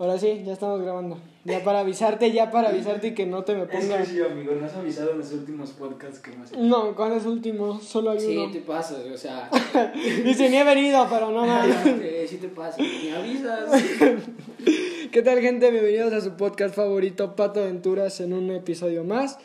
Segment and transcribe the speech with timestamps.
[0.00, 1.18] Ahora sí, ya estamos grabando.
[1.44, 4.06] Ya para avisarte, ya para avisarte y que no te me Es que pongas.
[4.06, 6.60] sí, amigo, no has avisado en los últimos podcasts que hemos hecho.
[6.60, 7.80] No, ¿cuál es último?
[7.80, 8.52] Solo hay Sí, uno.
[8.52, 9.50] te pasas, o sea.
[10.24, 12.30] Dice, ni he venido, pero no mames.
[12.30, 13.70] sí te pasas, me avisas.
[15.10, 15.68] ¿Qué tal, gente?
[15.72, 19.38] Bienvenidos a su podcast favorito, Pato Aventuras, en un episodio más.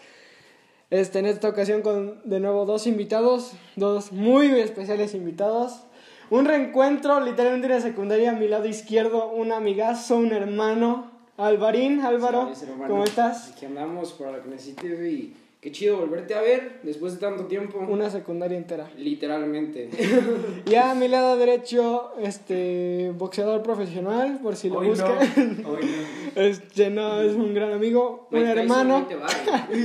[0.91, 5.79] Este, en esta ocasión con de nuevo dos invitados, dos muy especiales invitados.
[6.33, 12.51] Un reencuentro, literalmente de secundaria, a mi lado izquierdo, un amigazo, un hermano, Alvarín, Álvaro,
[12.87, 13.51] ¿cómo estás?
[13.51, 17.45] Aquí andamos para lo que necesites y qué chido volverte a ver después de tanto
[17.45, 17.77] tiempo.
[17.87, 18.89] Una secundaria entera.
[18.97, 19.91] Literalmente.
[20.65, 25.65] Y a mi lado derecho, este, boxeador profesional, por si lo Hoy no, buscan.
[25.67, 26.33] hoy no.
[26.41, 29.07] Este, no, es un gran amigo, un Mike hermano.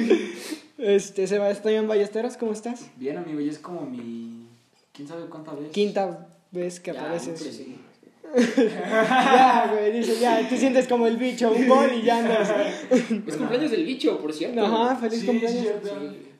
[0.79, 2.89] Este, Sebastián Ballesteros, ¿cómo estás?
[2.97, 4.47] Bien, amigo, ya es como mi.
[4.95, 5.73] ¿Quién sabe cuántas veces?
[5.73, 7.63] Quinta vez que Ya, apareces.
[8.37, 12.51] Ya, güey, dice, ya, te sientes como el bicho, un gol y ya andas.
[12.91, 14.65] Es cumpleaños del bicho, por cierto.
[14.65, 15.65] Ajá, feliz Sí, cumpleaños.
[15.83, 15.91] sí.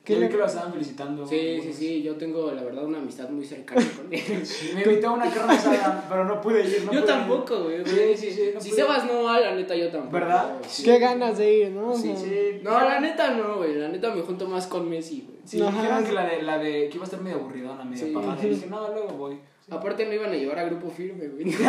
[0.03, 1.27] ¿Qué vi le- que lo estaban felicitando.
[1.27, 4.21] Sí, sí, sí, yo tengo la verdad una amistad muy cercana con él.
[4.75, 6.83] Me invitó a una carne asada, pero no pude ir.
[6.85, 7.85] No yo pude tampoco, güey.
[7.85, 8.49] Sí, sí, sí.
[8.53, 8.81] no si pude.
[8.81, 10.13] Sebas no va, la neta yo tampoco.
[10.13, 10.53] ¿Verdad?
[10.67, 10.83] Sí.
[10.83, 11.93] Qué ganas de ir, ¿no?
[11.95, 12.59] Sí, sí.
[12.63, 13.75] No, la neta no, güey.
[13.75, 15.39] La neta me junto más con Messi, güey.
[15.45, 15.71] Sí, Ajá.
[15.79, 16.89] dijeron que la de, la de.
[16.89, 18.13] que iba a estar medio aburridona, medio Sí.
[18.15, 18.45] apagada.
[18.45, 19.37] Y dije, no, luego voy.
[19.69, 21.53] Aparte no iban a llevar a grupo firme, güey.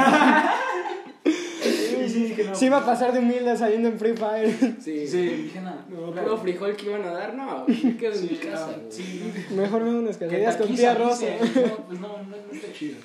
[1.62, 2.52] Sí, sí, dije, no.
[2.58, 4.50] Iba a pasar de humilde saliendo en Free Fire.
[4.80, 5.06] Sí.
[5.06, 5.84] Sí, dije, nada.
[5.90, 7.66] No, frijol que iban a dar, no,
[7.98, 9.30] quedo en mi casa, sí.
[9.54, 11.26] Mejor me unas Que quesadillas con tía Rosa.
[11.26, 12.96] No, pues no, no, no está chido.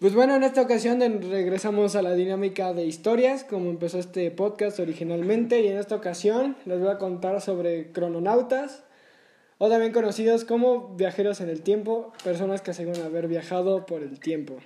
[0.00, 4.80] Pues bueno, en esta ocasión regresamos a la dinámica de historias, como empezó este podcast
[4.80, 8.82] originalmente, y en esta ocasión les voy a contar sobre crononautas,
[9.58, 14.18] o también conocidos como viajeros en el tiempo, personas que aseguran haber viajado por el
[14.20, 14.56] tiempo.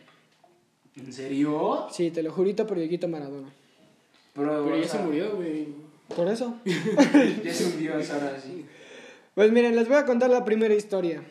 [0.96, 1.86] ¿En serio?
[1.92, 3.52] Sí, te lo jurito por Dieguito Maradona.
[4.34, 5.68] Pero, Pero o ya sea, se murió, güey.
[6.14, 6.56] Por eso.
[6.64, 8.64] Ya es un dios ahora sí.
[9.34, 11.22] Pues miren, les voy a contar la primera historia.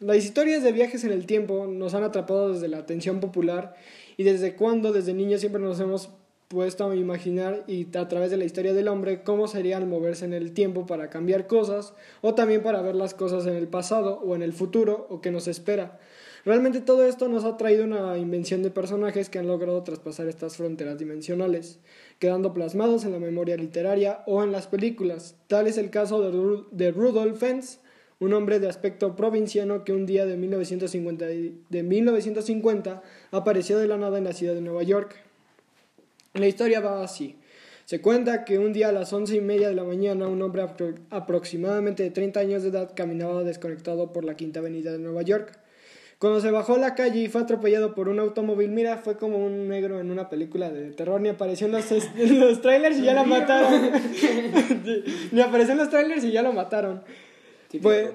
[0.00, 3.76] Las historias de viajes en el tiempo nos han atrapado desde la atención popular
[4.16, 6.10] y desde cuando desde niños siempre nos hemos
[6.48, 10.24] puesto a imaginar y a través de la historia del hombre cómo sería al moverse
[10.24, 14.20] en el tiempo para cambiar cosas o también para ver las cosas en el pasado
[14.24, 15.98] o en el futuro o que nos espera.
[16.44, 20.58] Realmente todo esto nos ha traído una invención de personajes que han logrado traspasar estas
[20.58, 21.78] fronteras dimensionales,
[22.18, 25.36] quedando plasmados en la memoria literaria o en las películas.
[25.48, 27.78] Tal es el caso de, de Rudolf Fentz,
[28.20, 33.88] un hombre de aspecto provinciano que un día de 1950, y- de 1950 apareció de
[33.88, 35.16] la nada en la ciudad de Nueva York.
[36.34, 37.36] La historia va así.
[37.84, 40.62] Se cuenta que un día a las once y media de la mañana un hombre
[40.62, 45.22] apro- aproximadamente de 30 años de edad caminaba desconectado por la Quinta Avenida de Nueva
[45.22, 45.58] York.
[46.18, 49.36] Cuando se bajó a la calle y fue atropellado por un automóvil, mira, fue como
[49.38, 53.02] un negro en una película de terror, ni apareció en los, en los trailers y
[53.02, 53.90] ya lo mataron.
[55.32, 57.02] ni apareció en los trailers y ya lo mataron.
[57.82, 58.10] Pues,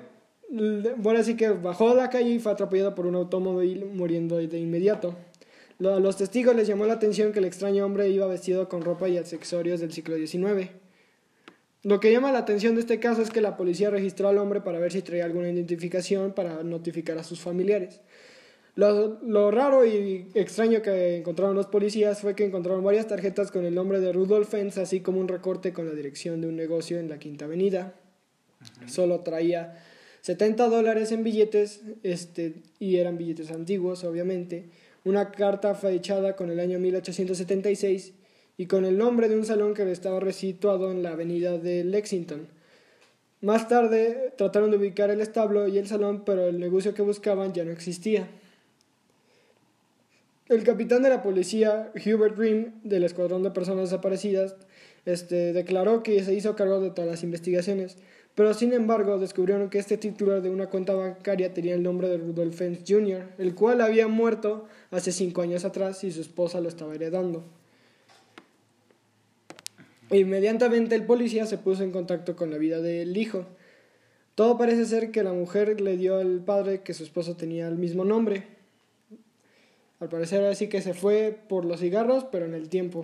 [0.97, 4.57] bueno, así que bajó a la calle y fue atropellado por un automóvil muriendo de
[4.57, 5.15] inmediato.
[5.79, 9.07] A los testigos les llamó la atención que el extraño hombre iba vestido con ropa
[9.07, 10.69] y accesorios del siglo XIX.
[11.83, 14.59] Lo que llama la atención de este caso es que la policía registró al hombre
[14.59, 18.01] para ver si traía alguna identificación para notificar a sus familiares.
[18.75, 23.63] Lo, lo raro y extraño que encontraron los policías fue que encontraron varias tarjetas con
[23.63, 26.99] el nombre de Rudolf Fentz, así como un recorte con la dirección de un negocio
[26.99, 27.95] en la Quinta Avenida.
[28.85, 29.81] Solo traía
[30.21, 34.69] 70 dólares en billetes, este, y eran billetes antiguos, obviamente.
[35.09, 38.13] Una carta fechada con el año 1876
[38.57, 42.47] y con el nombre de un salón que estaba situado en la avenida de Lexington.
[43.41, 47.53] Más tarde trataron de ubicar el establo y el salón, pero el negocio que buscaban
[47.53, 48.27] ya no existía.
[50.47, 54.57] El capitán de la policía, Hubert Grimm, del escuadrón de personas desaparecidas,
[55.05, 57.97] este, declaró que se hizo cargo de todas las investigaciones,
[58.35, 62.17] pero sin embargo descubrieron que este titular de una cuenta bancaria tenía el nombre de
[62.17, 66.69] Rudolf Fentz Jr., el cual había muerto hace cinco años atrás y su esposa lo
[66.69, 67.43] estaba heredando.
[70.11, 73.45] Inmediatamente el policía se puso en contacto con la vida del hijo.
[74.35, 77.75] Todo parece ser que la mujer le dio al padre que su esposo tenía el
[77.75, 78.47] mismo nombre.
[79.99, 83.03] Al parecer así que se fue por los cigarros, pero en el tiempo.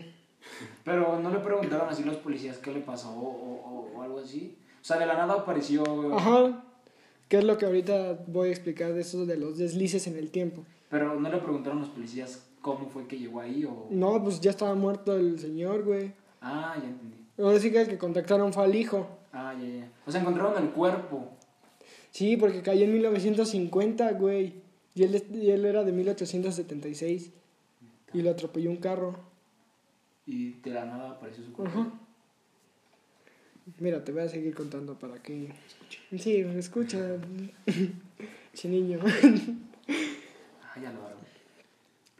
[0.83, 4.57] Pero no le preguntaron así los policías qué le pasó o, o, o algo así.
[4.86, 5.84] O sea, de la nada apareció.
[6.16, 6.64] Ajá.
[7.28, 10.30] ¿Qué es lo que ahorita voy a explicar de eso de los deslices en el
[10.30, 10.64] tiempo?
[10.92, 13.88] Pero no le preguntaron los policías cómo fue que llegó ahí o.
[13.90, 16.12] No, pues ya estaba muerto el señor, güey.
[16.40, 17.18] Ah, ya entendí.
[17.40, 19.08] Ahora sí que el que contactaron fue al hijo.
[19.34, 19.92] Ah, ya, ya.
[20.06, 21.31] O sea, encontraron el cuerpo.
[22.12, 24.62] Sí, porque cayó en 1950, güey.
[24.94, 27.31] Y él, y él era de 1876.
[28.14, 29.16] Y lo atropelló un carro.
[30.28, 31.80] Y de la nada apareció su cuerpo.
[31.80, 32.05] Ajá.
[33.80, 35.50] Mira, te voy a seguir contando para que...
[36.18, 37.00] Sí, escucha.
[38.54, 39.00] Che niño.
[40.64, 41.20] Ah, ya lo hago.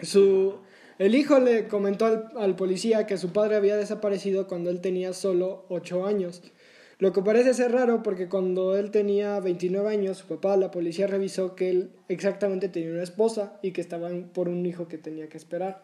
[0.02, 0.56] Su,
[0.98, 5.14] el hijo le comentó al, al policía que su padre había desaparecido cuando él tenía
[5.14, 6.42] solo 8 años.
[6.98, 11.08] Lo que parece ser raro porque cuando él tenía 29 años, su papá, la policía
[11.08, 15.30] revisó que él exactamente tenía una esposa y que estaban por un hijo que tenía
[15.30, 15.84] que esperar.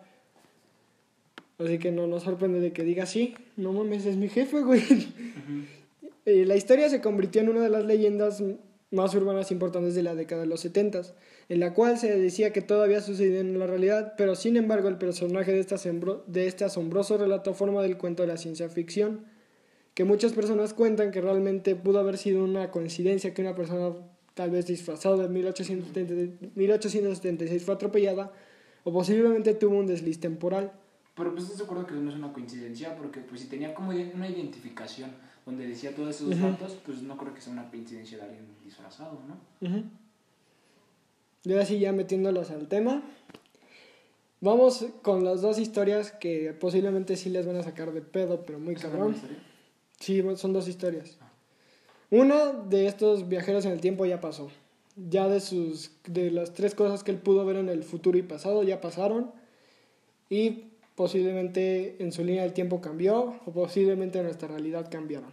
[1.63, 4.81] Así que no nos sorprende de que diga sí, no mames, es mi jefe, güey.
[6.24, 8.44] Eh, la historia se convirtió en una de las leyendas
[8.92, 11.02] más urbanas importantes de la década de los 70,
[11.50, 14.88] en la cual se decía que todo había sucedido en la realidad, pero sin embargo
[14.88, 15.75] el personaje de este,
[16.28, 19.25] de este asombroso relato forma del cuento de la ciencia ficción,
[19.96, 23.94] que muchas personas cuentan que realmente pudo haber sido una coincidencia que una persona
[24.36, 28.31] tal vez disfrazada de 1870 1876 fue atropellada
[28.84, 30.72] o posiblemente tuvo un desliz temporal.
[31.16, 33.92] Pero pues estás de acuerdo que no es una coincidencia, porque pues si tenía como
[33.92, 35.12] una identificación
[35.46, 36.48] donde decía todos esos Ujú.
[36.48, 39.68] datos, pues no creo que sea una coincidencia de alguien disfrazado, ¿no?
[39.68, 39.84] Ujú.
[41.44, 43.02] Y ahora sí, ya metiéndolos al tema.
[44.40, 48.60] Vamos con las dos historias que posiblemente sí les van a sacar de pedo, pero
[48.60, 49.16] muy ¿Esa es cabrón.
[50.00, 51.18] Sí, son dos historias.
[52.10, 54.50] Una de estos viajeros en el tiempo ya pasó.
[54.96, 58.24] Ya de sus de las tres cosas que él pudo ver en el futuro y
[58.24, 59.31] pasado ya pasaron
[60.30, 60.70] y
[61.01, 65.31] posiblemente en su línea del tiempo cambió o posiblemente nuestra realidad cambiaron.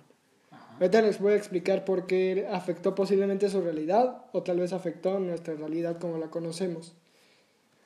[0.50, 0.76] Ajá.
[0.80, 5.20] Ahorita les voy a explicar por qué afectó posiblemente su realidad o tal vez afectó
[5.20, 6.94] nuestra realidad como la conocemos.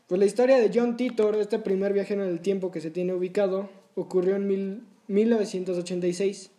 [0.06, 3.14] Pues la historia de John Titor, este primer viajero en el tiempo que se tiene
[3.14, 6.52] ubicado, ocurrió en mil- 1986.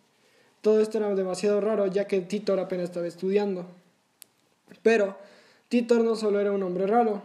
[0.60, 3.64] Todo esto era demasiado raro ya que Titor apenas estaba estudiando.
[4.82, 5.16] Pero
[5.70, 7.22] Titor no solo era un hombre raro.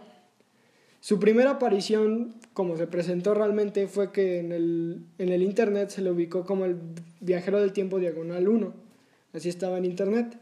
[1.02, 6.02] Su primera aparición, como se presentó realmente, fue que en el, en el internet se
[6.02, 6.78] le ubicó como el
[7.22, 8.74] viajero del tiempo diagonal 1.
[9.34, 10.38] Así estaba en internet.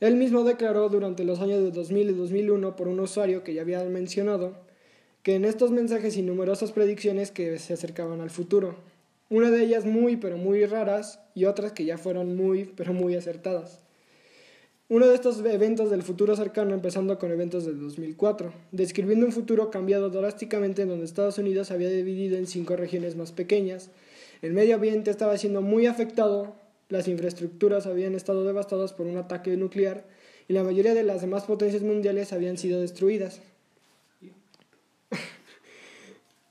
[0.00, 3.62] Él mismo declaró durante los años de 2000 y 2001 por un usuario que ya
[3.62, 4.54] había mencionado
[5.22, 8.76] que en estos mensajes y numerosas predicciones que se acercaban al futuro.
[9.30, 13.14] Una de ellas muy pero muy raras y otras que ya fueron muy pero muy
[13.16, 13.80] acertadas.
[14.88, 19.68] Uno de estos eventos del futuro cercano empezando con eventos del 2004, describiendo un futuro
[19.68, 23.90] cambiado drásticamente en donde Estados Unidos se había dividido en cinco regiones más pequeñas,
[24.42, 26.54] el medio ambiente estaba siendo muy afectado,
[26.88, 30.04] las infraestructuras habían estado devastadas por un ataque nuclear
[30.46, 33.40] y la mayoría de las demás potencias mundiales habían sido destruidas.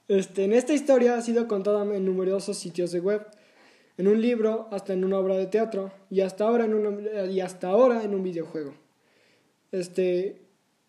[0.08, 3.26] Este, en esta historia ha sido contada en numerosos sitios de web,
[3.98, 7.40] en un libro, hasta en una obra de teatro y hasta ahora en, una- y
[7.40, 8.74] hasta ahora en un videojuego.
[9.72, 10.42] Este,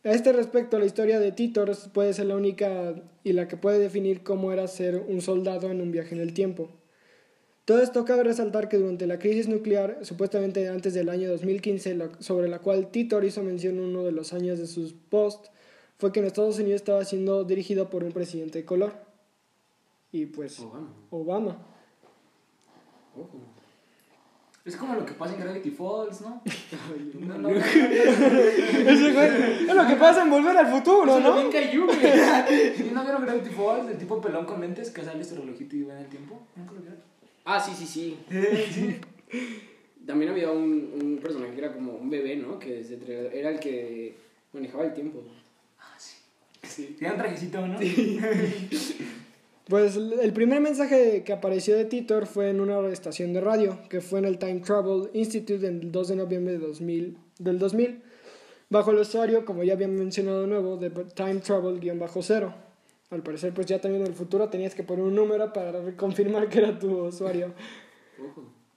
[0.04, 2.94] a este respecto, la historia de Titor puede ser la única
[3.24, 6.32] y la que puede definir cómo era ser un soldado en un viaje en el
[6.32, 6.68] tiempo.
[7.64, 12.10] Todo esto cabe resaltar que durante la crisis nuclear, supuestamente antes del año 2015, la-
[12.20, 15.50] sobre la cual Titor hizo mención en uno de los años de sus posts,
[15.98, 18.92] fue que en Estados Unidos estaba siendo dirigido por un presidente de color.
[20.12, 20.94] Y pues Obama.
[21.10, 21.66] Obama.
[23.16, 23.40] Ojo.
[24.64, 26.42] Es como lo que pasa en Gravity Falls, ¿no?
[27.20, 31.34] No, no, Ese güey, es lo que pasa en Volver al Futuro, ¿no?
[31.34, 31.98] bien cayó, güey.
[32.88, 33.88] ¿Y no vieron Gravity Falls?
[33.88, 36.40] El tipo pelón con lentes que sale este relojito y va en el tiempo.
[36.56, 36.98] ¿Nunca lo vieron?
[37.44, 39.00] Ah, sí, sí, sí.
[40.04, 42.58] También había un, un personaje que era como un bebé, ¿no?
[42.58, 42.98] Que se
[43.38, 44.16] era el que
[44.52, 45.22] manejaba el tiempo.
[45.78, 46.16] Ah, sí.
[46.64, 46.96] Sí.
[46.98, 47.78] Tiene un trajecito, ¿no?
[49.68, 54.00] Pues el primer mensaje que apareció de Titor fue en una estación de radio, que
[54.00, 58.00] fue en el Time Travel Institute el 2 de noviembre de 2000, del 2000,
[58.70, 62.54] bajo el usuario, como ya había mencionado de nuevo, de Time Travel-0.
[63.10, 66.48] Al parecer, pues ya también en el futuro tenías que poner un número para confirmar
[66.48, 67.52] que era tu usuario.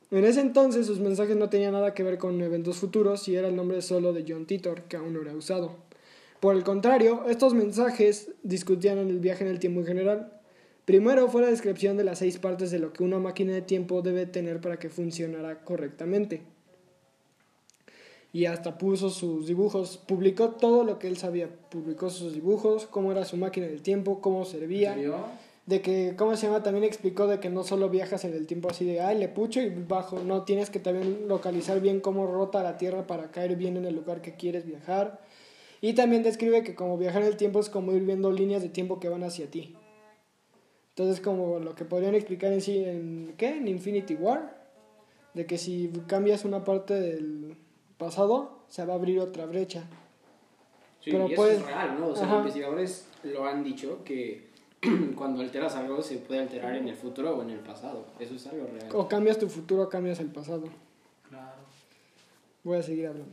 [0.10, 3.48] En ese entonces sus mensajes no tenían nada que ver con eventos futuros y era
[3.48, 5.76] el nombre solo de John Titor, que aún no era usado.
[6.40, 10.39] Por el contrario, estos mensajes discutían en el viaje en el tiempo en general.
[10.90, 14.02] Primero fue la descripción de las seis partes de lo que una máquina de tiempo
[14.02, 16.42] debe tener para que funcionara correctamente.
[18.34, 23.12] Y hasta puso sus dibujos, publicó todo lo que él sabía, publicó sus dibujos, cómo
[23.12, 24.98] era su máquina del tiempo, cómo ¿En servía
[25.68, 26.64] de que, ¿cómo se llama?
[26.64, 29.62] También explicó de que no solo viajas en el tiempo así de, ay, le pucho
[29.62, 33.78] y bajo, no, tienes que también localizar bien cómo rota la Tierra para caer bien
[33.78, 35.22] en el lugar que quieres viajar.
[35.82, 38.70] Y también describe que como viajar en el tiempo es como ir viendo líneas de
[38.70, 39.76] tiempo que van hacia ti.
[41.00, 43.56] Entonces, como lo que podrían explicar en sí, en, ¿qué?
[43.56, 44.54] En Infinity War,
[45.34, 47.56] de que si cambias una parte del
[47.98, 49.84] pasado, se va a abrir otra brecha.
[51.00, 52.08] Sí, Pero y eso puedes- es real, ¿no?
[52.08, 52.38] O sea, Ajá.
[52.40, 54.50] investigadores lo han dicho que
[55.16, 58.04] cuando alteras algo se puede alterar en el futuro o en el pasado.
[58.20, 58.90] Eso es algo real.
[58.94, 60.68] O cambias tu futuro o cambias el pasado.
[61.30, 61.62] Claro.
[62.66, 63.32] Voy a seguir hablando.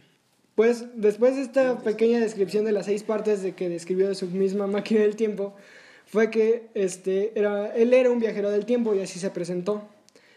[0.55, 4.29] Pues después de esta pequeña descripción de las seis partes de que describió de su
[4.29, 5.53] misma máquina del tiempo,
[6.07, 9.83] fue que este, era, él era un viajero del tiempo y así se presentó.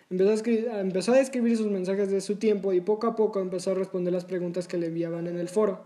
[0.10, 3.40] Empezó a, escribir, empezó a describir sus mensajes de su tiempo y poco a poco
[3.40, 5.84] empezó a responder las preguntas que le enviaban en el foro.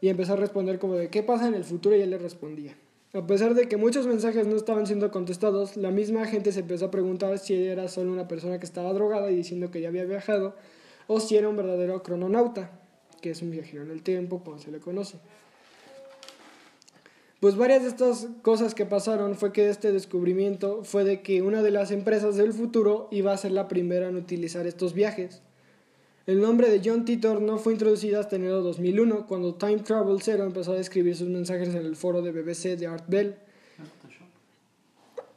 [0.00, 2.76] Y empezó a responder como de qué pasa en el futuro y él le respondía.
[3.14, 6.86] A pesar de que muchos mensajes no estaban siendo contestados, la misma gente se empezó
[6.86, 10.04] a preguntar si era solo una persona que estaba drogada y diciendo que ya había
[10.04, 10.56] viajado,
[11.06, 12.70] o si era un verdadero crononauta,
[13.22, 15.18] que es un viajero en el tiempo, como se le conoce.
[17.40, 21.62] Pues varias de estas cosas que pasaron fue que este descubrimiento fue de que una
[21.62, 25.40] de las empresas del futuro iba a ser la primera en utilizar estos viajes.
[26.26, 30.20] El nombre de John Titor no fue introducido hasta enero de 2001, cuando Time Travel
[30.20, 33.36] Zero empezó a escribir sus mensajes en el foro de BBC de Art Bell.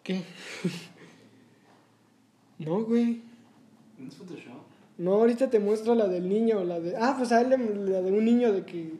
[0.01, 0.23] ¿Qué?
[2.57, 3.21] no, güey.
[3.99, 4.53] ¿No es Photoshop?
[4.97, 6.97] No, ahorita te muestro la del niño, la de...
[6.97, 8.91] Ah, pues a él la de un niño de que...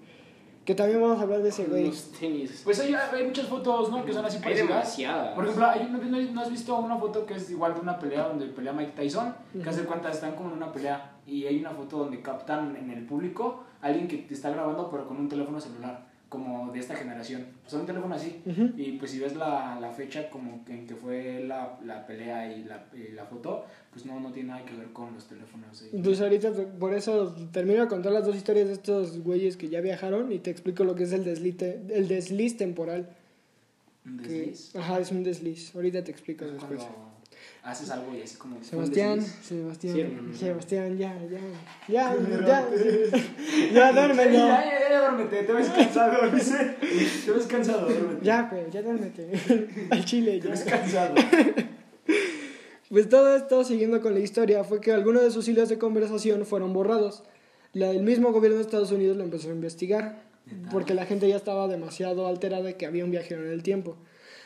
[0.66, 1.88] Que también vamos a hablar de ese güey.
[1.88, 2.62] Los tenis.
[2.64, 4.06] Pues hay, hay muchas fotos, ¿no?
[4.06, 4.68] Que son así Hay parecidas.
[4.70, 5.34] demasiadas.
[5.34, 7.98] Por ejemplo, hay- ¿no, no- no has visto una foto que es igual de una
[7.98, 9.34] pelea donde pelea Mike Tyson?
[9.62, 12.92] Que hace cuenta están como en una pelea y hay una foto donde captan en
[12.92, 16.80] el público a alguien que te está grabando pero con un teléfono celular, como de
[16.80, 17.46] esta generación.
[17.68, 18.42] Sea, un teléfono así.
[18.46, 18.70] Ujú.
[18.78, 22.56] Y pues si ves la, la fecha como que en que fue la, la pelea
[22.56, 25.82] y la, y la foto, pues no, no tiene nada que ver con los teléfonos.
[25.82, 26.02] ahí.
[26.02, 29.82] Pues ahorita por eso termino de contar las dos historias de estos güeyes que ya
[29.82, 33.10] viajaron y te explico lo que es el deslite, el desliz temporal.
[34.06, 34.74] Un Que, desliz.
[34.78, 35.76] ajá, es un desliz.
[35.76, 36.80] Ahorita te explico Es después.
[36.80, 37.11] cuando
[37.64, 38.62] haces algo y así como...
[38.64, 39.22] Sebastián.
[39.22, 40.40] Sebastián, Sí.
[40.40, 41.40] Sebastián, ya, ya,
[41.88, 42.16] ya,
[42.48, 42.68] ya,
[43.74, 44.32] ya, duérmelo.
[44.32, 46.76] Ya, ya, ya, duérmete, te ves cansado, dice.
[47.26, 48.26] Te ves cansado, duérmete.
[48.26, 49.30] Ya, pues, ya duérmete.
[49.90, 50.72] Al chile, Te ves ya.
[50.80, 51.16] cansado.
[52.90, 56.46] Pues todo esto, siguiendo con la historia, fue que algunos de sus hilos de conversación
[56.46, 57.24] fueron borrados.
[57.74, 60.24] La, el mismo gobierno de Estados Unidos lo empezó a investigar,
[60.72, 63.96] porque la gente ya estaba demasiado alterada de que había un viajero en el tiempo.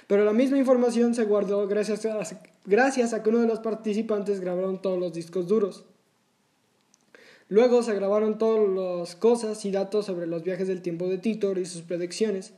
[0.07, 4.99] Pero la misma información se guardó gracias a, que uno de los participantes grabaron todos
[4.99, 5.85] los discos duros.
[7.47, 11.57] Luego se grabaron todas las cosas y datos sobre los viajes del tiempo de Titor
[11.57, 12.53] y sus predicciones.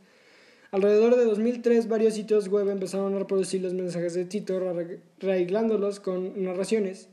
[0.71, 5.99] Alrededor de 2003, varios sitios web empezaron a reproducir los mensajes de Titor, arreg- arreglándolos
[5.99, 7.07] con narraciones.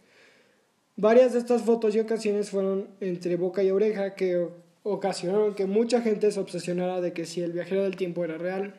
[0.97, 4.49] Varias de estas fotos y ocasiones fueron entre boca y oreja que
[4.85, 8.75] ocasionaron que mucha gente se obsesionara de que si el viajero del tiempo era real.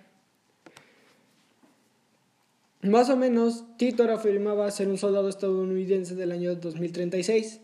[2.86, 7.62] Más o menos, Titor afirmaba ser un soldado estadounidense del año 2036,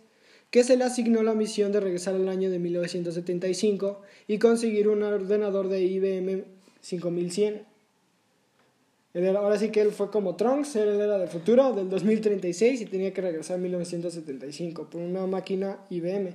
[0.50, 5.04] que se le asignó la misión de regresar al año de 1975 y conseguir un
[5.04, 6.46] ordenador de IBM
[6.82, 7.64] 5100.
[9.14, 12.82] Él era- ahora sí que él fue como Trunks, él era del futuro, del 2036
[12.82, 16.34] y tenía que regresar en 1975 por una máquina IBM.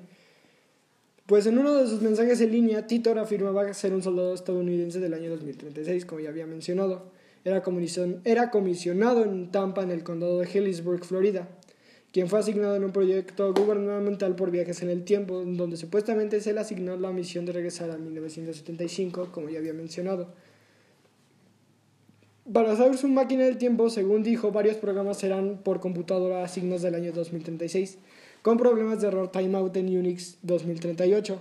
[1.26, 5.14] Pues en uno de sus mensajes en línea, Titor afirmaba ser un soldado estadounidense del
[5.14, 7.15] año 2036, como ya había mencionado.
[7.46, 11.46] Era, comisión- era comisionado en Tampa, en el condado de Hellisburg, Florida,
[12.12, 16.52] quien fue asignado en un proyecto gubernamental por viajes en el tiempo, donde supuestamente se
[16.52, 20.26] le asignó la misión de regresar a 1975, como ya había mencionado.
[22.52, 26.82] Para usar su máquina del tiempo, según dijo, varios programas serán por computadora a signos
[26.82, 27.98] del año 2036,
[28.42, 31.40] con problemas de error timeout en Unix 2038.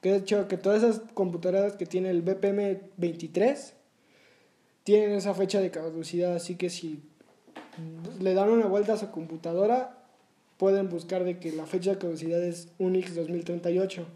[0.00, 3.74] Que de hecho, que todas esas computadoras que tienen el BPM 23
[4.84, 7.02] tienen esa fecha de caducidad, así que si
[8.20, 9.98] le dan una vuelta a su computadora,
[10.58, 14.06] pueden buscar de que la fecha de caducidad es Unix 2038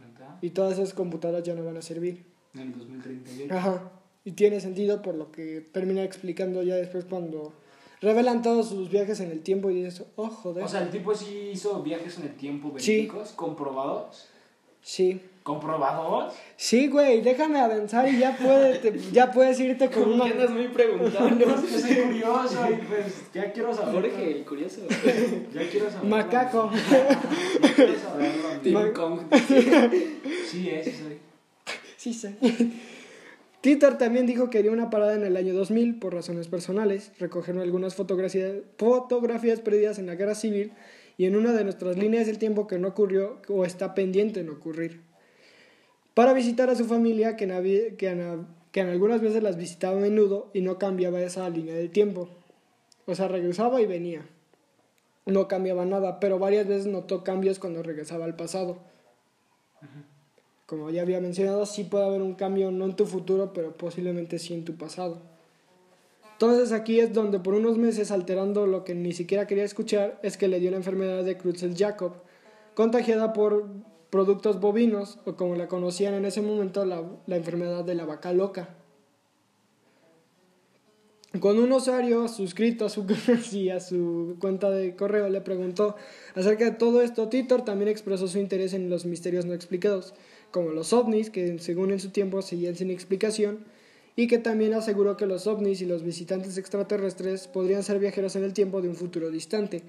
[0.00, 0.38] ¿Neta?
[0.40, 2.24] y todas esas computadoras ya no van a servir.
[2.54, 3.54] En el 2038.
[3.54, 3.92] Ajá.
[4.24, 7.52] Y tiene sentido por lo que termina explicando ya después cuando
[8.00, 10.64] revelan todos sus viajes en el tiempo y eso, oh, joder.
[10.64, 12.92] O sea, el tipo sí hizo viajes en el tiempo Sí.
[12.92, 14.28] verídicos, comprobados.
[14.82, 15.20] sí.
[15.44, 16.32] ¿Comprobados?
[16.56, 20.68] Sí, güey, déjame avanzar y ya, puede, te- ya puedes irte con que andas muy
[20.68, 21.44] preguntando.
[21.46, 23.94] No, es soy curioso y pues ya quiero saber.
[24.10, 24.80] Jorge, el curioso.
[25.52, 26.08] Ya quiero saber.
[26.08, 26.70] Macaco.
[27.62, 28.48] Ya quiero saberlo.
[28.62, 29.20] Tim Kong.
[30.50, 31.18] Sí, ese soy.
[31.98, 32.80] Sí, sí.
[33.60, 37.12] Titor también dijo que haría una parada en el año 2000 por razones personales.
[37.18, 40.72] Recogieron algunas fotografías, fotografías perdidas en la guerra civil
[41.18, 44.48] y en una de nuestras líneas del tiempo que no ocurrió o está pendiente en
[44.48, 45.02] ocurrir.
[46.14, 50.78] Para visitar a su familia, que en, algunas veces las visitaba a menudo y no
[50.78, 52.28] cambiaba esa línea del tiempo.
[53.06, 54.26] O sea, regresaba y venía.
[55.26, 58.78] No cambiaba nada, pero varias veces notó cambios cuando regresaba al pasado
[60.66, 64.38] como ya había mencionado, sí puede haber un cambio, no en tu futuro, pero posiblemente
[64.38, 65.18] sí en tu pasado.
[66.32, 70.36] Entonces aquí es donde por unos meses, alterando lo que ni siquiera quería escuchar, es
[70.36, 72.12] que le dio la enfermedad de Creutzfeldt-Jakob,
[72.74, 73.66] contagiada por
[74.14, 78.32] productos bovinos, o como la conocían en ese momento, la, la enfermedad de la vaca
[78.32, 78.76] loca.
[81.40, 83.04] Con un usuario suscrito a su,
[83.42, 85.96] sí, a su cuenta de correo le preguntó
[86.36, 90.14] acerca de todo esto, Titor también expresó su interés en los misterios no explicados,
[90.52, 93.64] como los ovnis, que según en su tiempo seguían sin explicación,
[94.14, 98.44] y que también aseguró que los ovnis y los visitantes extraterrestres podrían ser viajeros en
[98.44, 99.82] el tiempo de un futuro distante,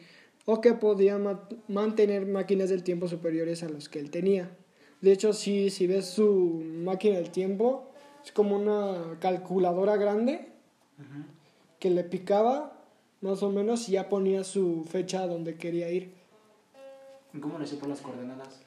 [0.45, 4.55] o que podían ma- mantener máquinas del tiempo superiores a los que él tenía.
[5.01, 7.91] De hecho, si, si ves su máquina del tiempo,
[8.23, 10.47] es como una calculadora grande
[11.79, 12.81] que le picaba
[13.21, 16.13] más o menos y ya ponía su fecha donde quería ir.
[17.33, 18.61] ¿Y ¿Cómo le supo las coordenadas?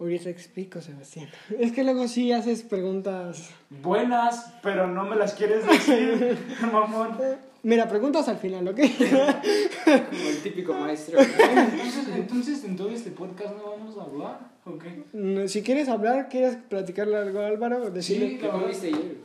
[0.00, 1.28] Ahorita explico, Sebastián.
[1.58, 3.50] Es que luego sí haces preguntas.
[3.70, 6.36] Buenas, pero no me las quieres decir,
[6.72, 7.16] mamón.
[7.62, 8.76] Mira, preguntas al final, ¿ok?
[8.76, 11.18] Como el típico maestro.
[11.20, 15.04] Entonces, entonces, en todo este podcast no vamos a hablar, ¿o qué?
[15.14, 17.90] Mm, si quieres hablar, ¿quieres platicarle algo a Álvaro?
[17.90, 19.16] Decirle Sí, ¿Qué comiste ayer?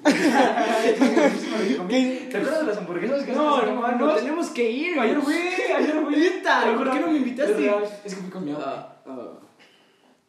[2.30, 4.20] ¿Te acuerdas de las hamburguesas que No, hermano, hermanos?
[4.22, 4.98] tenemos que ir.
[5.00, 6.16] Ayer fui, ayer fui.
[6.78, 7.72] ¿por qué no me invitaste?
[8.06, 8.99] Es que fui con mi abuela.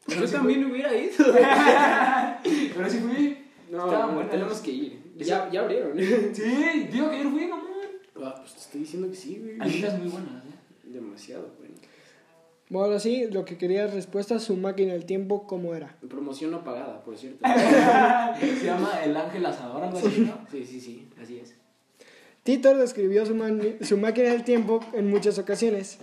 [0.07, 1.13] Pero Yo sí también hubiera ido.
[2.75, 3.39] Pero sí fui.
[3.71, 5.13] No, no, tenemos que ir.
[5.17, 5.97] Ya, ya abrieron.
[6.35, 7.71] Sí, digo que ayer fui, mamón.
[8.23, 9.57] Ah, pues te estoy diciendo que sí, güey.
[9.61, 10.49] Hay unas muy buenas, ¿eh?
[10.85, 11.75] Demasiado, bueno.
[12.69, 15.97] Bueno, sí, lo que quería es respuesta a su máquina del tiempo, ¿cómo era?
[16.09, 17.45] Promoción no pagada, por cierto.
[18.41, 20.47] Se llama El Ángel Asador, algo así, ¿no?
[20.51, 21.55] Sí, sí, sí, así es.
[22.45, 23.35] Titor describió su,
[23.83, 25.99] su máquina del tiempo en muchas ocasiones.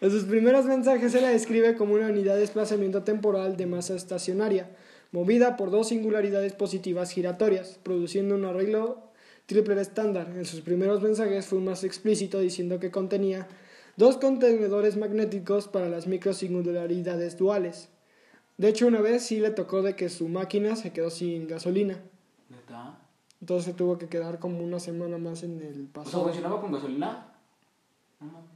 [0.00, 3.94] En sus primeros mensajes se la describe como una unidad de desplazamiento temporal de masa
[3.94, 4.70] estacionaria,
[5.12, 9.10] movida por dos singularidades positivas giratorias, produciendo un arreglo
[9.44, 10.32] triple estándar.
[10.36, 13.46] En sus primeros mensajes fue más explícito diciendo que contenía
[13.96, 17.90] dos contenedores magnéticos para las microsingularidades duales.
[18.56, 22.00] De hecho, una vez sí le tocó de que su máquina se quedó sin gasolina.
[22.48, 22.98] ¿Neta?
[23.40, 26.20] Entonces se tuvo que quedar como una semana más en el O sea.
[26.20, 27.34] ¿funcionaba con gasolina?
[28.20, 28.49] No.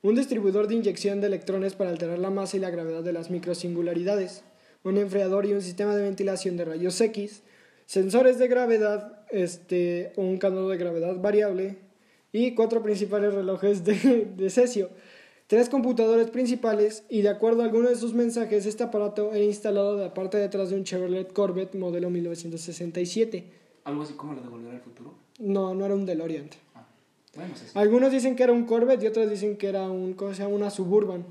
[0.00, 3.30] Un distribuidor de inyección de electrones para alterar la masa y la gravedad de las
[3.30, 4.44] microsingularidades.
[4.84, 7.42] Un enfriador y un sistema de ventilación de rayos X.
[7.84, 11.78] Sensores de gravedad, este, un canal de gravedad variable.
[12.30, 14.90] Y cuatro principales relojes de, de cesio.
[15.48, 19.96] Tres computadores principales y de acuerdo a algunos de sus mensajes, este aparato era instalado
[19.96, 23.50] de la parte de atrás de un Chevrolet Corvette modelo 1967.
[23.82, 25.14] Algo así como la de Volver al Futuro.
[25.40, 26.50] No, no era un DeLorean.
[27.38, 27.66] Bueno, sí.
[27.74, 30.56] Algunos dicen que era un Corvette y otros dicen que era un, ¿cómo se llama?
[30.56, 31.24] Una Suburban.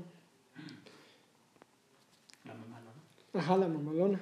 [2.46, 3.38] La mamá, ¿no?
[3.38, 4.18] Ajá, la mamalona.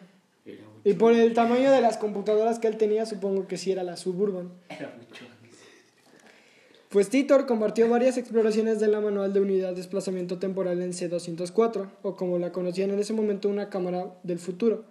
[0.82, 3.96] Y por el tamaño de las computadoras que él tenía, supongo que sí era la
[3.96, 4.50] Suburban.
[4.68, 5.24] Era mucho.
[6.88, 11.88] Pues Titor compartió varias exploraciones de la manual de unidad de desplazamiento temporal en C204,
[12.02, 14.84] o como la conocían en ese momento, una cámara del futuro.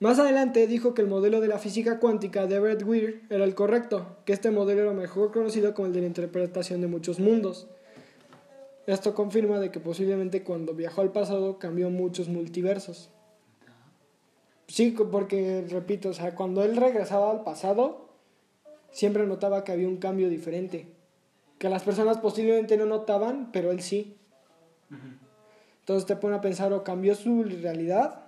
[0.00, 3.54] Más adelante dijo que el modelo de la física cuántica de Everett Weir era el
[3.54, 7.68] correcto, que este modelo era mejor conocido como el de la interpretación de muchos mundos.
[8.86, 13.10] Esto confirma de que posiblemente cuando viajó al pasado cambió muchos multiversos.
[14.66, 18.08] Sí, porque repito, o sea, cuando él regresaba al pasado,
[18.90, 20.88] siempre notaba que había un cambio diferente.
[21.58, 24.16] Que las personas posiblemente no notaban, pero él sí.
[25.80, 28.23] Entonces te pone a pensar o cambió su realidad,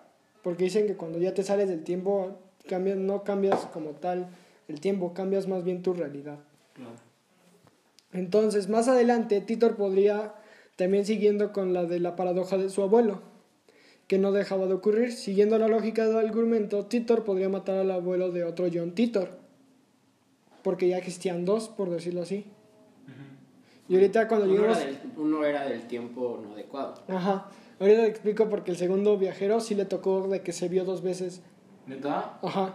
[0.46, 4.28] porque dicen que cuando ya te sales del tiempo, cambias, no cambias como tal
[4.68, 6.38] el tiempo, cambias más bien tu realidad.
[6.74, 6.92] Claro.
[8.12, 10.37] Entonces, más adelante, Titor podría,
[10.76, 13.22] también siguiendo con la de la paradoja de su abuelo,
[14.06, 18.30] que no dejaba de ocurrir, siguiendo la lógica del argumento, Titor podría matar al abuelo
[18.30, 19.30] de otro John Titor,
[20.62, 22.44] porque ya existían dos, por decirlo así.
[23.88, 27.02] Y ahorita cuando Uno era, del, uno era del tiempo no adecuado.
[27.09, 27.50] Ajá,
[27.81, 31.03] ahorita te explico porque el segundo viajero sí le tocó de que se vio dos
[31.03, 31.43] veces.
[31.87, 32.39] ¿Neta?
[32.43, 32.75] Ajá.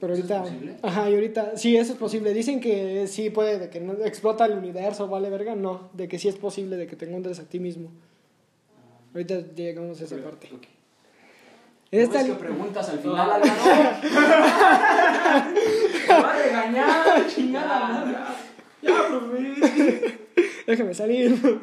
[0.00, 0.50] Pero ¿Eso es ahorita...
[0.50, 0.76] posible?
[0.82, 1.56] Ajá, y ahorita...
[1.56, 2.32] Sí, eso es posible.
[2.32, 5.54] Dicen que sí puede, de que no explota el universo, vale verga.
[5.54, 7.90] No, de que sí es posible de que te encuentres a ti mismo.
[9.12, 10.48] Ahorita llegamos a esa parte.
[10.54, 10.62] Ok.
[11.92, 13.52] En esta ¿No ves li- que preguntas al final, Álvaro?
[16.08, 18.36] ¡Me va a regañar, chingada!
[18.80, 20.18] Ya, profe.
[20.66, 21.60] Déjame salir.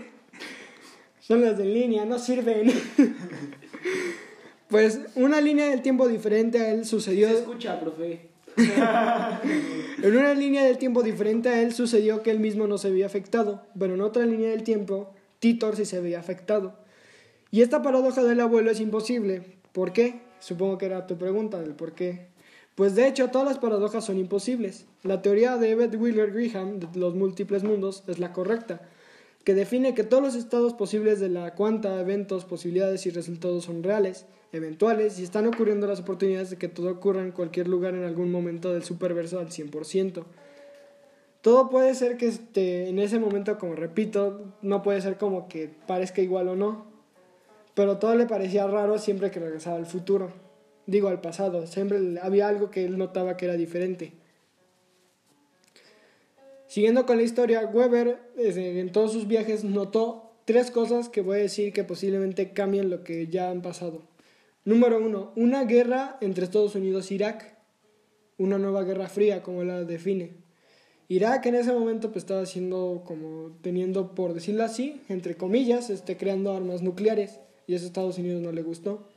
[1.27, 2.71] Son las de línea, no sirven.
[4.69, 7.29] Pues una línea del tiempo diferente a él sucedió...
[7.29, 8.27] Se escucha, profe.
[8.57, 13.05] En una línea del tiempo diferente a él sucedió que él mismo no se veía
[13.05, 16.77] afectado, pero en otra línea del tiempo, Titor sí se veía afectado.
[17.49, 19.41] Y esta paradoja del abuelo es imposible.
[19.71, 20.19] ¿Por qué?
[20.39, 22.27] Supongo que era tu pregunta del por qué.
[22.75, 24.85] Pues de hecho, todas las paradojas son imposibles.
[25.01, 28.81] La teoría de Everett Wheeler Graham de los múltiples mundos es la correcta,
[29.47, 33.81] que define que todos los estados posibles de la cuanta, eventos, posibilidades y resultados son
[33.81, 38.03] reales, eventuales y están ocurriendo las oportunidades de que todo ocurra en cualquier lugar en
[38.03, 40.25] algún momento del superverso al 100%.
[41.39, 45.69] Todo puede ser que este, en ese momento, como repito, no puede ser como que
[45.87, 46.85] parezca igual o no,
[47.73, 50.29] pero todo le parecía raro siempre que regresaba al futuro,
[50.87, 54.11] digo al pasado, siempre había algo que él notaba que era diferente.
[56.67, 61.41] Siguiendo con la historia, Weber en todos sus viajes notó tres cosas que voy a
[61.41, 64.01] decir que posiblemente cambien lo que ya han pasado.
[64.65, 67.57] Número uno, una guerra entre Estados Unidos e Irak,
[68.37, 70.31] una nueva guerra fría como la define.
[71.07, 76.17] Irak en ese momento pues estaba haciendo como teniendo por decirlo así, entre comillas, este,
[76.17, 79.07] creando armas nucleares y eso a Estados Unidos no le gustó.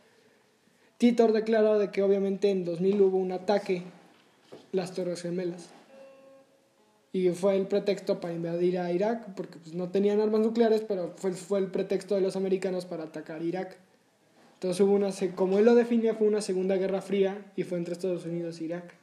[0.98, 3.82] Titor declara de que obviamente en 2000 hubo un ataque,
[4.70, 5.79] las Torres Gemelas.
[7.12, 11.12] Y fue el pretexto para invadir a Irak, porque pues, no tenían armas nucleares, pero
[11.16, 13.76] fue, fue el pretexto de los americanos para atacar Irak.
[14.54, 17.94] Entonces hubo una, como él lo definía, fue una segunda guerra fría y fue entre
[17.94, 18.94] Estados Unidos e Irak.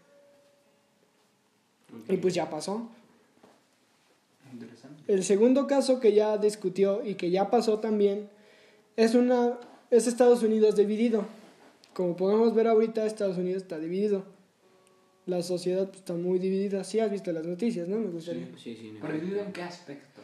[2.07, 2.89] Y pues ya pasó.
[5.07, 8.29] El segundo caso que ya discutió y que ya pasó también
[8.97, 9.57] es, una,
[9.89, 11.25] es Estados Unidos dividido.
[11.93, 14.23] Como podemos ver ahorita, Estados Unidos está dividido.
[15.27, 16.83] La sociedad está muy dividida.
[16.83, 17.97] Sí has visto las noticias, ¿no?
[17.97, 18.45] Me gustaría.
[18.57, 18.97] Sí, sí, sí.
[19.01, 20.21] ¿Pero dividido en qué aspecto?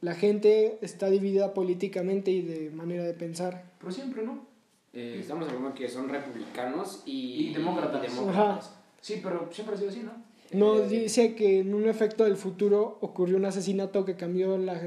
[0.00, 3.64] La gente está dividida políticamente y de manera de pensar.
[3.80, 4.46] Pero siempre, ¿no?
[4.92, 8.02] Eh, estamos hablando que son republicanos y, Y demócratas.
[8.02, 8.74] demócratas.
[9.00, 10.12] Sí, pero siempre ha sido así, ¿no?
[10.52, 14.80] No, Eh, dice que en un efecto del futuro ocurrió un asesinato que cambió la,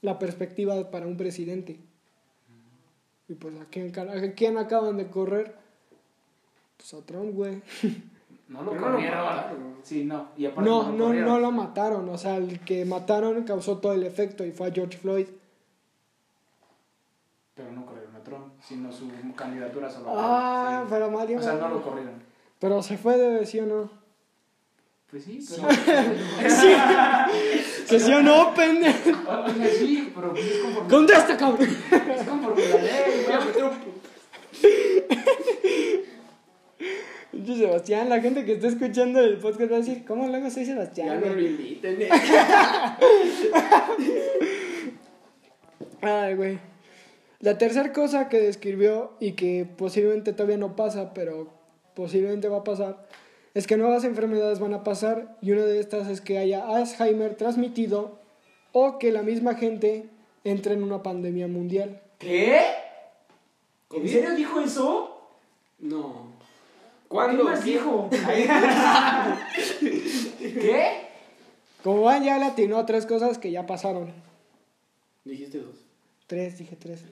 [0.00, 1.78] la perspectiva para un presidente.
[3.28, 5.54] Y pues a quién, cara- a quién acaban de correr?
[6.78, 7.60] Pues a Trump, güey.
[8.48, 9.24] No lo Pero no lo corrieron.
[9.24, 9.74] mataron.
[9.82, 10.28] sí, no.
[10.36, 11.28] Y aparte No, lo no, corrieron.
[11.28, 12.08] no lo mataron.
[12.08, 15.26] O sea, el que mataron causó todo el efecto y fue a George Floyd.
[17.54, 20.12] Pero no corrieron a Trump, sino su candidatura solo.
[20.16, 20.88] Ah, Sí.
[20.90, 21.38] pero Mario.
[21.38, 22.14] O sea, no lo corrieron.
[22.58, 23.90] Pero se fue de sí o no.
[25.10, 25.68] Pues sí, pero.
[27.86, 28.82] Sesión open.
[29.28, 30.88] O sea, sí, pero pues es conforme.
[30.88, 31.68] Contesta, cabrón.
[31.90, 33.36] Es conforme la ley, Voy
[37.42, 40.64] Pinche Sebastián, la gente que está escuchando el podcast va a decir, ¿cómo luego soy
[40.64, 41.08] Sebastián?
[41.08, 42.02] Ya güey?" no lo inviten.
[42.02, 42.08] eh.
[46.00, 46.58] Ay, güey.
[47.40, 51.48] La tercera cosa que describió y que posiblemente todavía no pasa, pero
[51.94, 53.08] posiblemente va a pasar,
[53.54, 57.34] es que nuevas enfermedades van a pasar y una de estas es que haya Alzheimer
[57.34, 58.20] transmitido
[58.70, 60.08] o que la misma gente
[60.44, 62.00] entre en una pandemia mundial.
[62.18, 62.60] ¿Qué?
[63.90, 65.28] ¿En serio dijo eso?
[65.80, 66.31] No.
[67.12, 67.44] ¿Qué ¿Cuándo?
[67.44, 68.08] más dijo?
[70.40, 71.08] ¿Qué?
[71.82, 74.10] Como van, ya le atinó a tres cosas que ya pasaron.
[75.22, 75.76] Dijiste dos.
[76.26, 77.02] Tres, dije tres.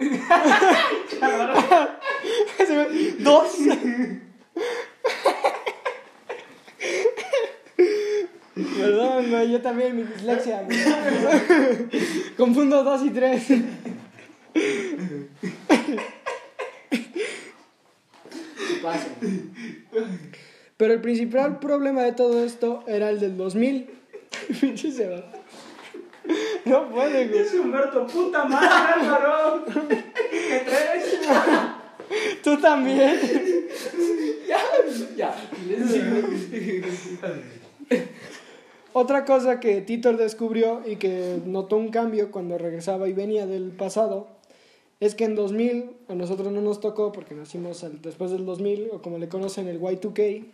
[3.20, 3.52] Dos.
[8.56, 10.66] Perdón, güey, yo también, mi dislexia.
[12.36, 13.46] Confundo dos y tres.
[18.80, 19.08] ¿Qué pasa?
[20.76, 23.90] Pero el principal problema de todo esto era el del 2000.
[24.60, 25.42] Pinche Sebastián.
[26.64, 27.40] No puede, güey.
[27.40, 29.64] Es Humberto, puta madre, Álvaro.
[29.66, 31.18] ¿Qué tres?
[32.42, 33.20] Tú también.
[35.16, 35.36] Ya.
[38.92, 43.72] Otra cosa que Titor descubrió y que notó un cambio cuando regresaba y venía del
[43.72, 44.39] pasado
[45.00, 48.90] es que en 2000, a nosotros no nos tocó porque nacimos al- después del 2000,
[48.92, 50.44] o como le conocen el Y2K,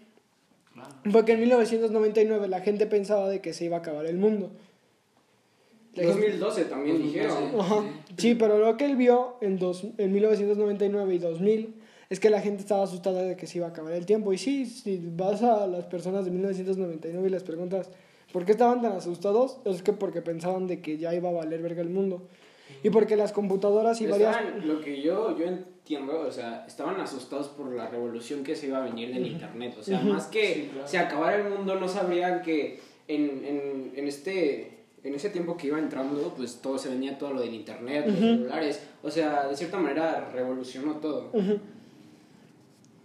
[1.11, 4.51] fue que en 1999 la gente pensaba de que se iba a acabar el mundo.
[5.95, 7.29] Gente- 2012 también 2012.
[7.29, 7.61] dijeron.
[7.61, 7.85] Ajá.
[8.19, 11.75] Sí, pero lo que él vio en, dos, en 1999 y 2000
[12.11, 14.33] es que la gente estaba asustada de que se iba a acabar el tiempo.
[14.33, 17.89] Y sí, si vas a las personas de 1999 y les preguntas
[18.33, 21.63] por qué estaban tan asustados, es que porque pensaban de que ya iba a valer
[21.63, 22.23] verga el mundo.
[22.83, 24.37] Y porque las computadoras y varias...
[24.37, 28.67] Estaban- lo que yo, yo entiendo, o sea, estaban asustados por la revolución que se
[28.69, 29.75] iba a venir del internet.
[29.79, 30.89] O sea, más que Sí, claro.
[30.89, 34.73] se acabara el mundo, no sabrían que en, en, en este
[35.05, 38.17] en ese tiempo que iba entrando, pues todo se venía todo lo del internet, los
[38.19, 38.83] celulares.
[39.05, 41.31] O sea, de cierta manera revolucionó todo.
[41.33, 41.61] Ujú.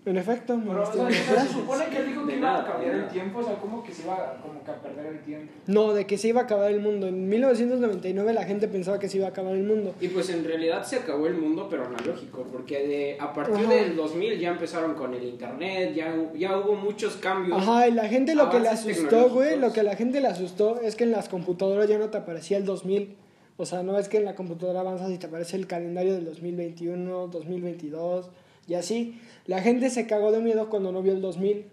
[0.04, 2.32] En efecto, me Pero, o sea, mostraron o sea, se supone que él dijo que
[2.32, 4.82] De iba a cambiar el tiempo, o sea, como que se iba como que a
[4.82, 5.54] perder el tiempo.
[5.68, 7.08] No, de que se iba a acabar el mundo.
[7.08, 9.94] En 1999 la gente pensaba que se iba a acabar el mundo.
[10.02, 13.76] Y pues en realidad se acabó el mundo, pero analógico, porque de, a partir Ajá.
[13.76, 17.62] del 2000 ya empezaron con el internet, ya, ya hubo muchos cambios.
[17.62, 20.30] Ajá, y la gente lo que le asustó, güey, lo que a la gente le
[20.30, 23.18] asustó es que en las computadoras ya no te aparecía el 2000.
[23.58, 26.26] O sea, no es que en la computadora avanzas y te aparece el calendario del
[26.26, 28.32] 2021, 2022
[28.68, 29.20] y así.
[29.48, 31.66] La gente se cagó de miedo cuando no vio el 2000.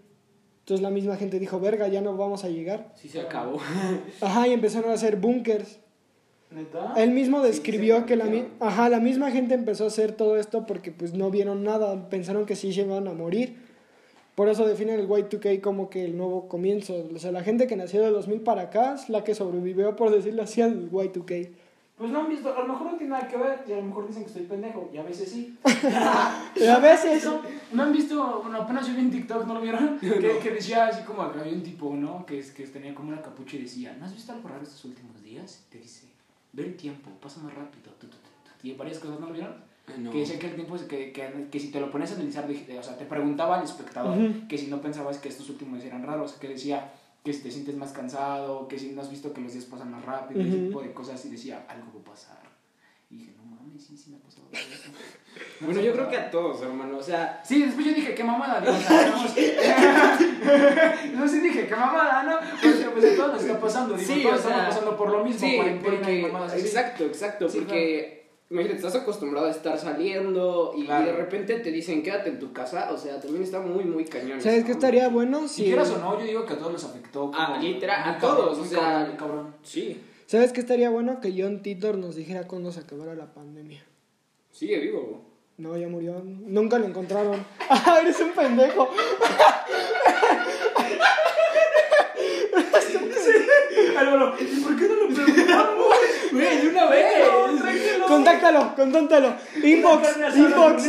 [0.61, 2.91] Entonces la misma gente dijo, verga, ya no vamos a llegar.
[2.95, 3.57] Sí se acabó.
[4.21, 5.79] Ajá, y empezaron a hacer búnkers.
[6.51, 6.93] ¿Neta?
[6.97, 10.35] Él mismo describió sí, que la, mi- ajá, la misma gente empezó a hacer todo
[10.35, 13.57] esto porque pues no vieron nada, pensaron que sí se iban a morir.
[14.33, 17.07] Por eso definen el Y2K como que el nuevo comienzo.
[17.13, 20.11] O sea, la gente que nació del 2000 para acá es la que sobrevivió, por
[20.11, 21.49] decirlo así, al Y2K.
[21.99, 23.83] Pues no han visto, a lo mejor no tiene nada que ver, y a lo
[23.83, 25.57] mejor dicen que estoy pendejo, y a veces sí.
[26.55, 27.23] Y a veces...
[27.25, 27.41] ¿No,
[27.73, 29.99] ¿No han visto, bueno, apenas yo vi en TikTok, ¿no lo vieron?
[30.01, 32.25] Que, que decía así como que había un tipo, ¿no?
[32.25, 34.85] Que, es- que tenía como una capucha y decía, ¿no has visto algo raro estos
[34.85, 35.65] últimos días?
[35.69, 36.07] Te dice,
[36.53, 37.91] ve el tiempo, pasa más rápido.
[37.99, 38.67] tu, tu, tu, tu".
[38.67, 39.53] Y varias cosas, ¿no lo vieron?
[39.97, 40.11] No.
[40.11, 42.45] Que decía que el tiempo, es que, que, que si te lo pones a analizar,
[42.49, 44.47] o sea, te preguntaba al espectador Ujú.
[44.47, 46.91] que si no pensabas que estos últimos días eran raros, que decía
[47.23, 49.91] que si te sientes más cansado, que si no has visto que los días pasan
[49.91, 50.65] más rápido, ese Ujú.
[50.67, 52.39] tipo de cosas, y decía, algo va a pasar.
[53.09, 54.61] Y dije, no mames, sí, sí me ha pasado eso.
[55.61, 56.97] ¿No Bueno, yo creo que a todos, hermano.
[56.97, 60.17] O sea, Sí, después yo dije, qué mamada, digo, o sea,
[61.27, 62.37] sí dije, qué mamada, ¿no?
[62.61, 65.09] Pues, pues a todos nos está pasando, digo, Sí, todos o sea, estamos pasando por
[65.11, 66.21] lo mismo, sí, cuarentena y porque.
[66.31, 66.61] mamadas así.
[66.61, 67.49] Exacto, exacto.
[67.49, 68.18] Sí, porque.
[68.51, 71.05] Imagínate, estás acostumbrado a estar saliendo y, Claro.
[71.05, 72.91] de repente te dicen quédate en tu casa.
[72.91, 74.41] O sea, también está muy, muy cañón.
[74.41, 75.47] ¿Sabes qué estaría bueno?
[75.47, 77.29] Si Si, quieras o no, yo digo que a todos los afectó.
[77.35, 79.53] Ah, literal, a cabrón, todos, o sea, cabrón.
[79.63, 81.19] Sí, ¿Sabes qué estaría bueno?
[81.21, 83.83] Que John Titor nos dijera cuándo se acabara la pandemia.
[84.51, 85.25] sigue vivo.
[85.57, 86.21] No, ya murió.
[86.23, 87.43] Nunca lo encontraron.
[87.69, 88.89] ¡Ah, eres un pendejo!
[93.97, 95.95] Álvaro, ¿y por qué no lo preguntamos?
[96.31, 97.05] Güey, de una vez.
[98.07, 99.35] Contáctalo, contáctalo.
[99.63, 100.83] Inbox, inbox.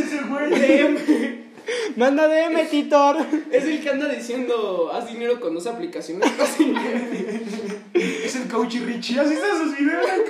[1.96, 3.16] Manda DM, Titor.
[3.50, 6.30] Es el que anda diciendo, haz dinero con dos aplicaciones.
[6.40, 7.00] haz dinero".
[7.94, 10.24] Es el coach Richie, ¿has visto sus videos de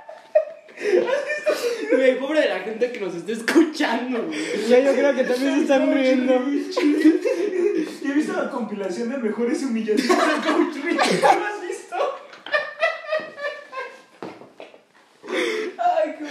[1.93, 4.39] Güey, pobre de la gente que nos esté escuchando, güey.
[4.69, 6.35] Ya yo creo que también se están riendo.
[8.03, 11.21] ¿Y he visto la compilación de mejores humillaciones del coach Richie?
[11.21, 11.97] ¿No lo has visto?
[15.79, 16.25] Ay, qué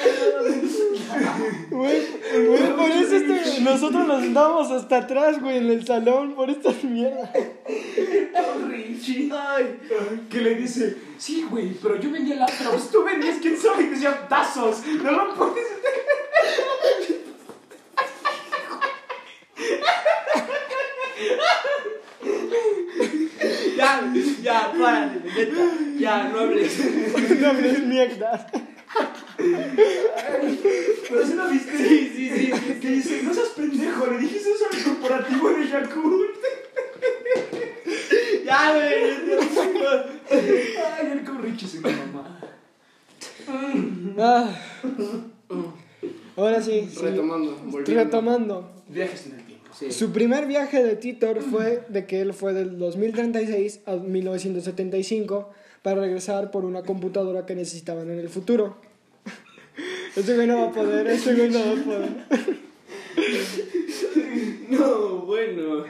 [1.70, 2.02] Güey,
[2.48, 6.84] güey, por eso este- nosotros nos sentábamos hasta atrás, güey, en el salón, por estas
[6.84, 7.30] mierdas.
[10.30, 14.28] Que le dice, sí, güey, pero yo vendía laptops, tú vendías, quién sabe, y decía
[14.28, 14.86] tazos.
[15.04, 15.66] No lo puedes
[23.78, 25.62] Ya, ya, párale, neta.
[25.98, 26.78] Ya, no hables.
[27.40, 28.46] No hables mierdas.
[31.10, 31.78] Pero si lo viste.
[31.78, 32.52] Sí, sí, sí.
[32.82, 36.36] Que dice, no seas pendejo, le dijiste eso al corporativo de Yakult.
[38.46, 38.94] Ya, güey.
[40.30, 42.40] Ay, el coach Richie es una mamá.
[44.20, 44.56] Ah.
[46.36, 46.90] Ahora sí.
[47.02, 47.58] Retomando.
[47.86, 48.70] Retomando.
[48.88, 49.70] Viajes en el tiempo.
[49.78, 49.92] Sí.
[49.92, 55.50] Su primer viaje de Titor fue de que él fue del 2036 a 1975
[55.84, 58.78] para regresar por una computadora que necesitaban en el futuro.
[60.16, 62.10] Ese güey no va a poder, ese güey no va a poder.
[64.70, 65.84] No, bueno.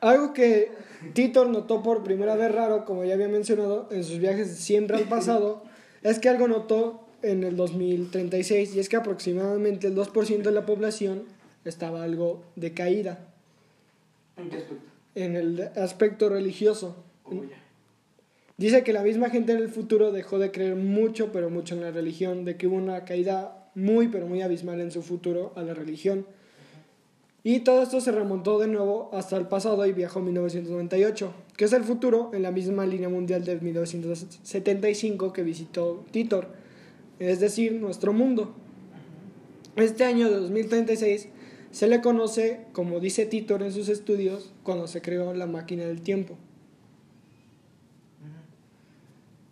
[0.00, 0.72] Algo que
[1.12, 5.04] Titor notó por primera vez raro, como ya había mencionado, en sus viajes siempre al
[5.04, 5.62] pasado,
[6.02, 10.66] es que algo notó en el 2036 y es que aproximadamente el 2% de la
[10.66, 11.24] población
[11.64, 13.28] estaba algo decaída
[14.36, 14.90] ¿En qué aspecto?
[15.14, 16.96] en el aspecto religioso.
[17.24, 17.42] Oh.
[18.56, 21.80] Dice que la misma gente en el futuro dejó de creer mucho, pero mucho en
[21.80, 25.62] la religión, de que hubo una caída muy, pero muy abismal en su futuro a
[25.62, 26.26] la religión.
[27.42, 31.64] Y todo esto se remontó de nuevo hasta el pasado y viajó a 1998, que
[31.64, 36.48] es el futuro en la misma línea mundial del 1975 que visitó Titor,
[37.18, 38.54] es decir, nuestro mundo.
[39.76, 41.28] Este año de 2036
[41.70, 46.02] se le conoce, como dice Titor en sus estudios, cuando se creó la máquina del
[46.02, 46.36] tiempo.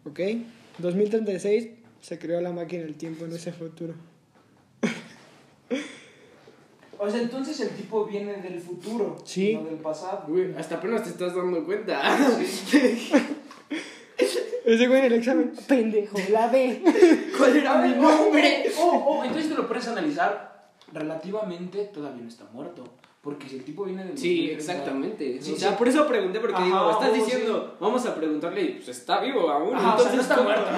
[0.04, 0.20] ¿Ok?
[0.78, 1.68] 2036
[2.00, 3.94] se creó la máquina del tiempo en ese futuro.
[6.98, 9.54] O sea, entonces el tipo viene del futuro, Sí.
[9.54, 10.24] no del pasado.
[10.26, 12.00] Güey, hasta apenas te estás dando cuenta.
[14.64, 16.82] Ese güey en el examen, pendejo, la B.
[17.38, 18.70] ¿Cuál era mi nombre?
[18.78, 20.68] Oh, oh, entonces te lo puedes analizar.
[20.92, 22.84] Relativamente todavía no está muerto.
[23.22, 24.16] Porque si el tipo viene del.
[24.16, 25.42] Sí, 2030, exactamente.
[25.42, 25.74] Sí, o sea, sí.
[25.78, 29.20] por eso pregunté, porque Ajá, digo, estás oh, diciendo, vamos a preguntarle, y pues está
[29.20, 29.74] vivo aún.
[29.74, 30.48] Ajá, o sea, entonces, no está ¿cómo?
[30.48, 30.70] muerto,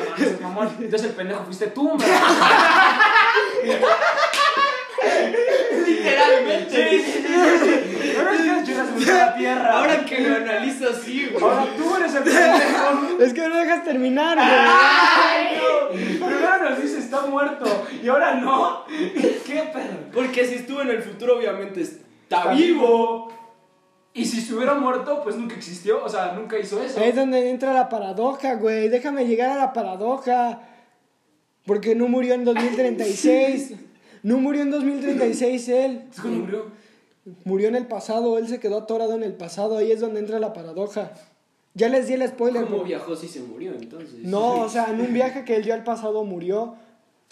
[0.42, 0.68] mamón.
[0.80, 1.90] Entonces el pendejo fuiste tú,
[6.04, 6.90] Literalmente.
[6.90, 8.12] Sí, sí, sí, sí.
[8.16, 9.78] No nos quieres chingas en la tierra.
[9.78, 11.42] Ahora que lo analizo así, güey.
[11.42, 13.22] Ahora tú eres el pendejo.
[13.22, 14.48] Es que no dejas terminar, güey.
[14.50, 16.26] Ay, no.
[16.26, 18.84] Primero nos dice está muerto y ahora no.
[18.86, 20.10] ¿Qué pedo?
[20.12, 23.32] Porque si estuvo en el futuro, obviamente está, Está vivo.
[24.14, 26.04] Y si estuviera muerto, pues nunca existió.
[26.04, 27.00] O sea, nunca hizo eso.
[27.00, 28.88] Es donde entra la paradoja, güey.
[28.88, 30.60] Déjame llegar a la paradoja.
[31.66, 33.74] Porque no murió en 2036.
[34.22, 36.04] No murió en 2036 él.
[36.12, 36.66] ¿Es cuando murió?
[37.44, 38.38] Murió en el pasado.
[38.38, 39.76] Él se quedó atorado en el pasado.
[39.78, 41.12] Ahí es donde entra la paradoja.
[41.74, 42.64] Ya les di el spoiler.
[42.64, 44.14] ¿Cómo viajó si se murió entonces?
[44.24, 46.74] No, o sea, en un viaje que él dio al pasado murió.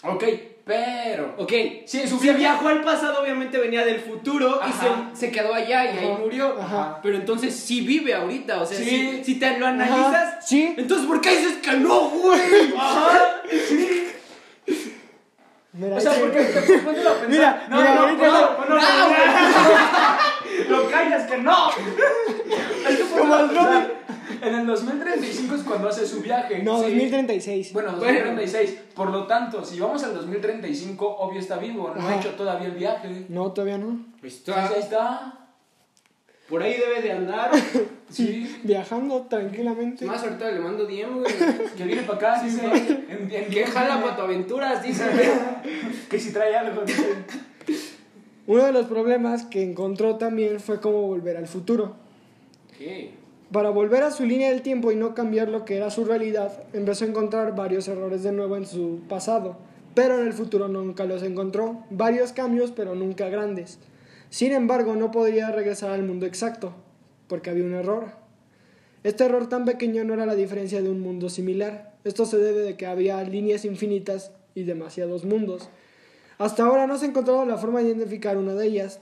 [0.01, 0.23] Ok,
[0.63, 1.35] pero.
[1.39, 1.51] Ok,
[1.85, 5.09] Sí, su si viajó al pasado, obviamente venía del futuro Ajá.
[5.13, 6.55] y se, se quedó allá y ahí murió.
[6.57, 7.01] Ajá.
[7.03, 8.85] Pero entonces sí vive ahorita, o sea, Sí.
[8.85, 10.73] si, si te lo Ajá, analizas, sí.
[10.77, 12.39] entonces ¿por qué dices que no, güey?
[12.77, 13.41] Ajá.
[15.79, 17.29] Mira, O sea, porque te ponte a pensar.
[17.29, 18.39] Mira, no, mira, no, ahorita no, no.
[18.41, 18.75] no, no,
[20.69, 21.69] no, Lo callas que no.
[21.69, 23.99] Es que Como el pensar.
[24.41, 26.61] En el 2035 es cuando hace su viaje.
[26.63, 26.83] No, Sí.
[26.83, 27.73] 2036.
[27.73, 28.77] Bueno, 2036.
[28.95, 31.91] Por lo tanto, si vamos al 2035, obvio está vivo.
[31.95, 32.11] No Ajá.
[32.11, 33.25] ha hecho todavía el viaje.
[33.29, 33.87] No, todavía no.
[34.21, 35.38] Entonces ahí está.
[36.49, 37.51] Por ahí debe de andar.
[38.09, 38.59] Sí.
[38.63, 40.03] Viajando tranquilamente.
[40.03, 41.31] Más ahorita le mando DM, güey.
[41.77, 42.65] Que viene para acá, dice.
[43.07, 45.03] En, en, Que jala para tu aventuras, dice.
[46.09, 47.05] Que si trae algo, dice.
[48.47, 51.97] Uno de los problemas que encontró también fue cómo volver al futuro.
[52.75, 53.11] ¿Qué?
[53.51, 56.63] Para volver a su línea del tiempo y no cambiar lo que era su realidad,
[56.73, 59.57] empezó a encontrar varios errores de nuevo en su pasado,
[59.93, 61.83] pero en el futuro nunca los encontró.
[61.91, 63.77] Varios cambios, pero nunca grandes.
[64.29, 66.73] Sin embargo, no podría regresar al mundo exacto,
[67.27, 68.11] porque había un error.
[69.03, 71.95] Este error tan pequeño no era la diferencia de un mundo similar.
[72.03, 75.69] Esto se debe de que había líneas infinitas y demasiados mundos.
[76.37, 79.01] Hasta ahora no se ha encontrado la forma de identificar una de ellas.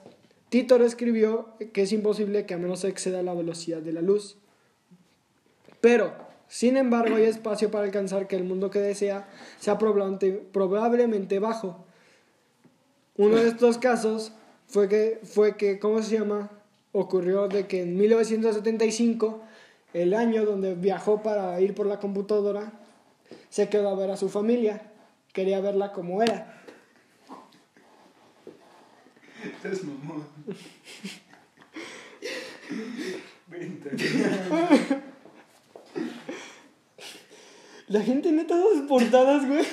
[0.50, 4.38] Titor escribió que es imposible que a menos se exceda la velocidad de la luz.
[5.82, 6.14] Pero,
[6.48, 9.28] sin embargo, hay espacio para alcanzar que el mundo que desea
[9.60, 11.86] sea probablemente, probablemente bajo.
[13.18, 14.32] Uno de estos casos
[14.68, 16.52] fue que, fue que, ¿cómo se llama?
[16.92, 19.42] Ocurrió de que en 1975,
[19.94, 22.74] el año donde viajó para ir por la computadora,
[23.50, 24.92] se quedó a ver a su familia.
[25.34, 26.62] Quería verla como era.
[29.44, 30.26] Estás mamón.
[33.48, 33.92] Vente.
[37.88, 39.64] La gente neta esas portadas, güey.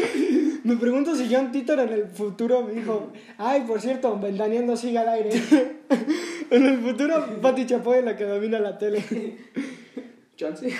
[0.64, 4.98] Me pregunto si John Titor en el futuro me dijo, ay, por cierto, ventaneando sigue
[4.98, 5.30] al aire.
[6.50, 9.02] en el futuro, Pati Chapoy es la que domina la tele.
[10.36, 10.70] Chance.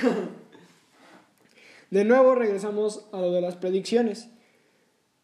[1.90, 4.28] De nuevo regresamos a lo de las predicciones.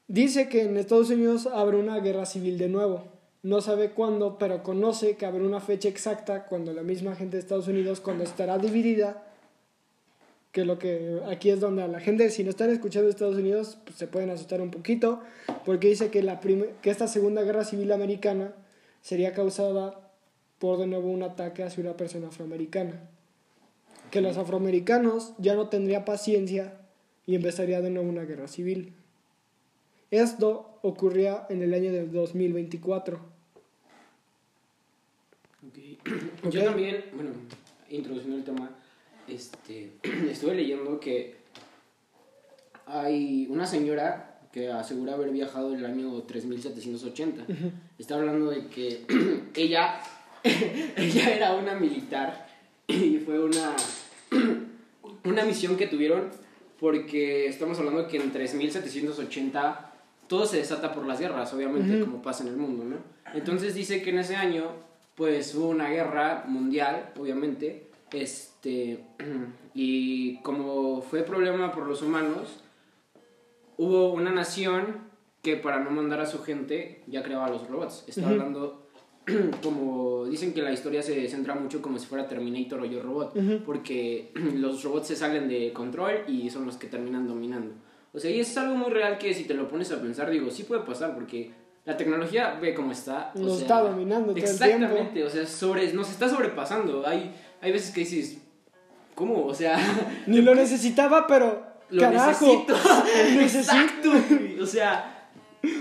[0.09, 3.05] Dice que en Estados Unidos habrá una guerra civil de nuevo.
[3.43, 7.43] No sabe cuándo, pero conoce que habrá una fecha exacta cuando la misma gente de
[7.43, 9.26] Estados Unidos, cuando estará dividida,
[10.57, 13.77] que lo que aquí es donde a la gente, si no están escuchando Estados Unidos,
[13.85, 15.21] pues se pueden asustar un poquito,
[15.67, 18.55] porque dice que, la que esta segunda guerra civil americana
[19.03, 20.11] sería causada
[20.59, 23.07] por de nuevo un ataque hacia una persona afroamericana.
[24.11, 26.81] Que los afroamericanos ya no tendrían paciencia
[27.27, 28.95] y empezaría de nuevo una guerra civil.
[30.11, 33.21] Esto ocurría en el año de 2024.
[35.67, 36.51] Ok.
[36.51, 37.33] Yo también, bueno,
[37.91, 38.71] introduciendo el tema,
[39.29, 39.93] este,
[40.31, 41.37] estuve leyendo que
[42.87, 47.45] hay una señora que asegura haber viajado el año 3780.
[47.99, 49.05] Está hablando de que
[49.55, 50.01] ella,
[50.43, 52.47] ella era una militar
[52.87, 53.77] y fue una,
[55.25, 56.31] una misión que tuvieron
[56.79, 59.93] porque estamos hablando que en 3780
[60.29, 62.97] todo se desata por las guerras, obviamente, como pasa en el mundo, ¿no?
[63.35, 64.71] Entonces dice que en ese año,
[65.15, 69.05] pues hubo una guerra mundial, obviamente, este,
[69.75, 72.61] y como fue problema por los humanos,
[73.77, 75.07] hubo una nación
[75.43, 78.05] que para no mandar a su gente ya creaba los robots.
[78.07, 78.87] Está hablando
[79.63, 83.35] como dicen que la historia se centra mucho como si fuera Terminator o Yo Robot,
[83.65, 87.75] porque los robots se salen de control y son los que terminan dominando.
[88.13, 90.51] O sea, y es algo muy real que si te lo pones a pensar, digo,
[90.51, 91.53] sí puede pasar, porque
[91.85, 93.33] la tecnología ve cómo está.
[93.35, 94.65] o Nos sea, está dominando todo el tiempo.
[94.65, 97.07] Exactamente, o sea, sobre, nos está sobrepasando.
[97.07, 98.39] Hay, hay veces que dices,
[99.15, 99.47] ¿cómo?
[99.47, 99.79] O sea,
[100.27, 101.67] Ni lo necesitaba, pero.
[101.91, 102.47] lo carajo.
[102.47, 102.77] necesito.
[103.37, 103.73] Necesito.
[103.73, 104.61] Exacto, güey.
[104.61, 105.31] O sea,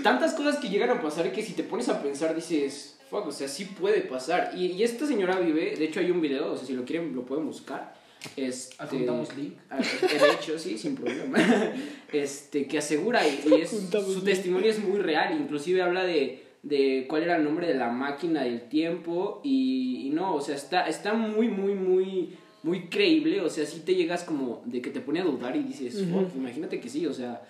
[0.02, 3.32] tantas cosas que llegan a pasar que si te pones a pensar dices, fuck, o
[3.32, 4.52] sea, sí puede pasar.
[4.54, 7.14] Y, y esta señora vive, de hecho hay un video, o sea, si lo quieren
[7.14, 7.94] lo pueden buscar.
[8.36, 9.56] Este, Adjuntamos link.
[9.70, 11.38] De hecho, sí, sin problema.
[12.12, 14.24] Este, que asegura y, y es, su link.
[14.24, 15.36] testimonio es muy real.
[15.38, 20.10] Inclusive habla de, de cuál era el nombre de la máquina del tiempo y, y
[20.10, 23.40] no, o sea, está, está muy, muy, muy, muy creíble.
[23.40, 26.34] O sea, sí te llegas como de que te pone a dudar y dices, "Fuck,
[26.34, 27.06] imagínate que sí.
[27.06, 27.42] O sea,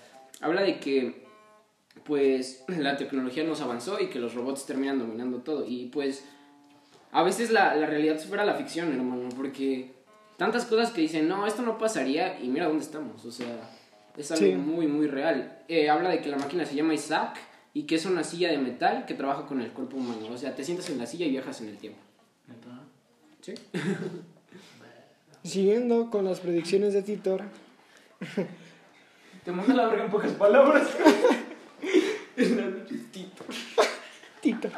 [0.42, 1.24] habla de que
[2.04, 5.64] pues la tecnología nos avanzó y que los robots terminan dominando todo.
[5.66, 6.24] Y pues
[7.12, 9.92] a veces la, la realidad supera la ficción, hermano, porque
[10.36, 13.24] tantas cosas que dicen, no, esto no pasaría y mira dónde estamos.
[13.24, 13.70] O sea,
[14.16, 14.52] es algo Sí.
[14.54, 15.58] muy, muy real.
[15.68, 17.38] Eh, habla de que la máquina se llama Isaac
[17.76, 20.28] y que es una silla de metal que trabaja con el cuerpo humano.
[20.32, 21.98] O sea, te sientas en la silla y viajas en el tiempo.
[22.48, 22.80] ¿Neta?
[23.42, 23.52] ¿Sí?
[25.46, 27.42] Siguiendo con las predicciones de Titor.
[29.44, 30.88] Te mando la verga en pocas palabras.
[34.40, 34.68] Tito.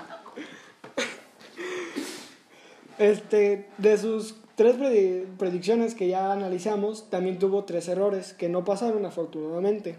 [2.98, 8.64] Este, de sus tres predi- predicciones que ya analizamos, también tuvo tres errores que no
[8.64, 9.94] pasaron afortunadamente.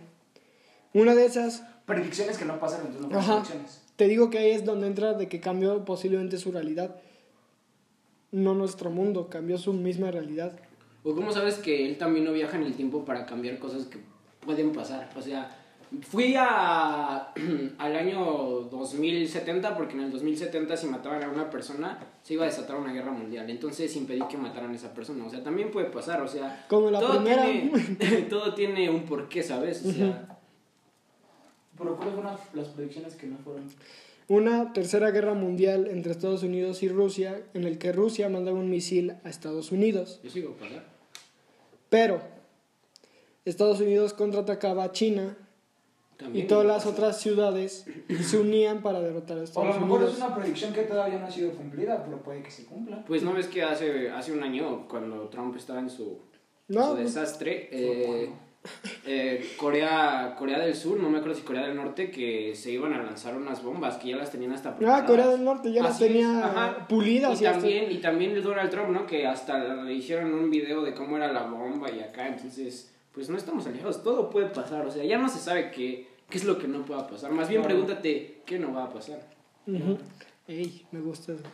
[0.93, 3.33] Una de esas, Predicciones que no pasan, entonces no fueron Ajá.
[3.41, 3.81] predicciones.
[3.95, 6.95] te digo que ahí es donde entra de que cambió posiblemente su realidad.
[8.31, 10.53] No nuestro mundo, cambió su misma realidad.
[11.03, 13.97] ¿O cómo sabes que él también no viaja en el tiempo para cambiar cosas que
[14.45, 15.09] pueden pasar?
[15.17, 15.49] O sea,
[16.07, 17.33] fui a,
[17.79, 18.19] al año
[18.69, 22.93] 2070 porque en el 2070 si mataban a una persona se iba a desatar una
[22.93, 23.49] guerra mundial.
[23.49, 25.25] Entonces impedí que mataran a esa persona.
[25.25, 26.21] O sea, también puede pasar.
[26.21, 27.43] O sea, Como la todo, primera.
[27.45, 29.83] Tiene, todo tiene un porqué, ¿sabes?
[29.85, 30.38] O sea,
[31.79, 33.63] Pero ¿cuáles fueron las- predicciones que no fueron?
[34.27, 38.69] Una tercera guerra mundial entre Estados Unidos y Rusia, en el que Rusia mandaba un
[38.69, 40.19] misil a Estados Unidos.
[40.23, 40.83] yo sigo pasar.
[41.89, 42.21] Pero
[43.45, 45.35] Estados Unidos contraatacaba a China
[46.15, 47.85] y También todas iba a las otras ciudades
[48.23, 50.27] se unían para derrotar a O a Estados lo mejor es Unidos.
[50.27, 53.03] una predicción que todavía no ha sido cumplida, pero puede que se cumpla.
[53.05, 56.19] Pues no ves que hace, hace un año, cuando Trump estaba en su,
[56.67, 58.29] No, su pues- desastre, eh,
[59.05, 62.93] eh, Corea, Corea del Sur, no me acuerdo si Corea del Norte, que se iban
[62.93, 65.09] a lanzar unas bombas que ya las tenían hasta Ah, preparadas.
[65.09, 66.87] Corea del Norte ya las Así es, tenía ajá.
[66.87, 69.05] pulidas Y y hasta- también, y también Donald Trump, ¿no?
[69.05, 73.29] Que hasta le hicieron un video de cómo era la bomba y acá, entonces, pues
[73.29, 76.45] no estamos alejados, todo puede pasar, o sea, ya no se sabe qué, qué es
[76.45, 79.19] lo que no pueda pasar, más bien pregúntate qué no va a pasar.
[79.67, 79.97] Ujú.
[80.47, 81.33] Ey, me gusta.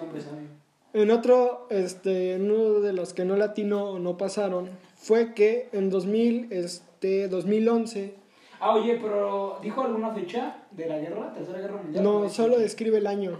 [0.00, 0.48] Hombre sabio.
[0.92, 4.70] En otro, este, en uno de los que no latino o no pasaron,
[5.04, 8.14] fue que en 2000, este, 2011,
[8.58, 11.34] Ah, oye, pero ¿dijo alguna fecha de la guerra?
[11.34, 12.02] ¿Tercera guerra mundial?
[12.02, 13.36] no, solo describe el año,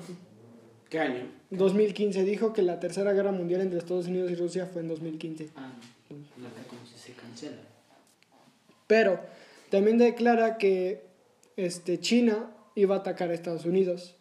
[0.90, 1.22] ¿Qué año?
[1.48, 5.48] 2015, dijo que la tercera guerra mundial entre Estados Unidos y Rusia fue en 2015.
[5.56, 5.70] Ah,
[6.10, 7.56] la verdad como si se cancela.
[8.86, 9.18] Pero
[9.70, 11.00] también declara que
[11.56, 14.16] este, China iba a atacar a Estados Unidos.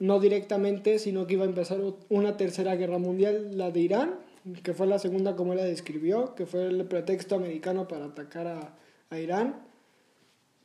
[0.00, 1.78] No directamente, sino que iba a empezar
[2.08, 4.14] una tercera guerra mundial, la de Irán,
[4.62, 8.46] que fue la segunda como él la describió, que fue el pretexto americano para atacar
[8.46, 8.74] a,
[9.10, 9.62] a Irán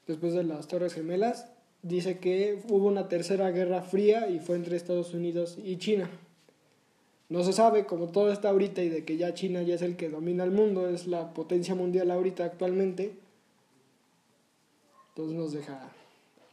[0.07, 1.47] después de las Torres Gemelas.
[1.83, 6.09] Dice que hubo una tercera guerra fría y fue entre Estados Unidos y China.
[7.29, 9.97] No se sabe, como todo está ahorita y de que ya China ya es el
[9.97, 13.13] que domina el mundo, es la potencia mundial ahorita actualmente.
[15.09, 15.91] Entonces nos deja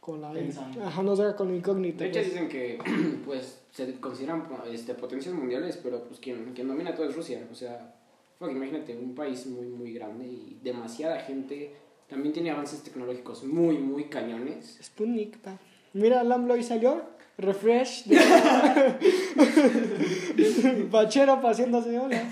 [0.05, 0.85] con la Pensando.
[0.85, 2.03] ajá, nos deja con la incógnita.
[2.03, 2.31] De hecho pues.
[2.31, 2.77] dicen que
[3.25, 7.41] pues se consideran este, potencias mundiales, pero pues quien, quien domina todo es Rusia.
[7.51, 7.95] O sea,
[8.37, 11.73] fuck, imagínate, un país muy muy grande y demasiada gente.
[12.07, 14.77] También tiene avances tecnológicos muy muy cañones.
[14.83, 15.57] Sputnik, pa.
[15.93, 17.01] Mira, el AMLO ahí salió.
[17.39, 18.05] Refresh.
[20.91, 22.29] Pachero paseándose, hola.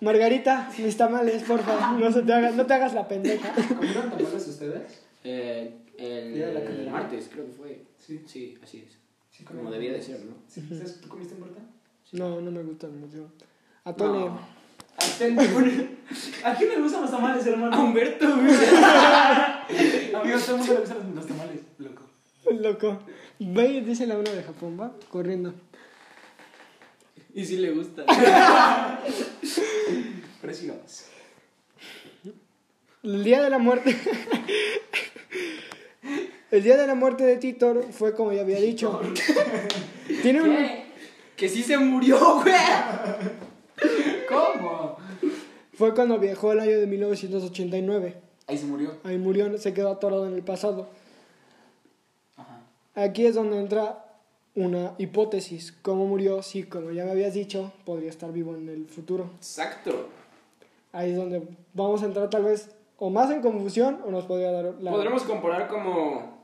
[0.00, 1.92] Margarita, mis tamales, porfa.
[1.92, 3.54] No, se te hagas, no te hagas la pendeja.
[3.68, 5.04] ¿Comieron tamales ustedes?
[5.22, 6.92] Eh, el, Día de la Candelaria.
[6.92, 7.82] martes creo que fue.
[7.98, 8.22] Sí.
[8.26, 8.96] Sí, así es.
[9.30, 10.34] Sí, Como debía de ser, ¿no?
[10.48, 11.60] Sí, ¿ustedes- ¿Tú comiste en Berta?
[12.12, 13.30] No, no me gustan mucho.
[13.84, 14.18] Atole.
[14.18, 14.40] No.
[16.44, 17.76] ¿A quién le gustan los tamales, hermano?
[17.76, 18.54] A Humberto, güey.
[20.14, 22.02] Amigos, todo el mundo le gustan los tamales, loco.
[22.50, 22.98] Loco.
[23.38, 25.54] Ve y dice la una de Japón, va, corriendo.
[27.34, 28.04] Y sí le gusta.
[30.40, 31.04] Pero sigamos.
[33.02, 33.96] El día de la muerte.
[36.50, 39.00] El día de la muerte de Titor fue como ya había dicho.
[40.22, 40.56] Tiene un.
[40.56, 40.84] ¿Qué?
[41.36, 42.54] Que sí se murió, güey.
[44.28, 44.96] ¿Cómo?
[45.74, 48.16] Fue cuando viajó el año de 1989.
[48.46, 48.96] Ahí se murió.
[49.04, 50.88] Ahí murió, se quedó atorado en el pasado.
[52.36, 52.62] Ajá.
[52.94, 54.06] Aquí es donde entra
[54.54, 55.72] una hipótesis.
[55.82, 56.42] ¿Cómo murió?
[56.42, 59.30] Sí, como ya me habías dicho, podría estar vivo en el futuro.
[59.36, 60.08] Exacto.
[60.92, 61.42] Ahí es donde
[61.74, 64.90] vamos a entrar tal vez o más en confusión o nos podría dar la...
[64.90, 66.37] Podremos comparar como,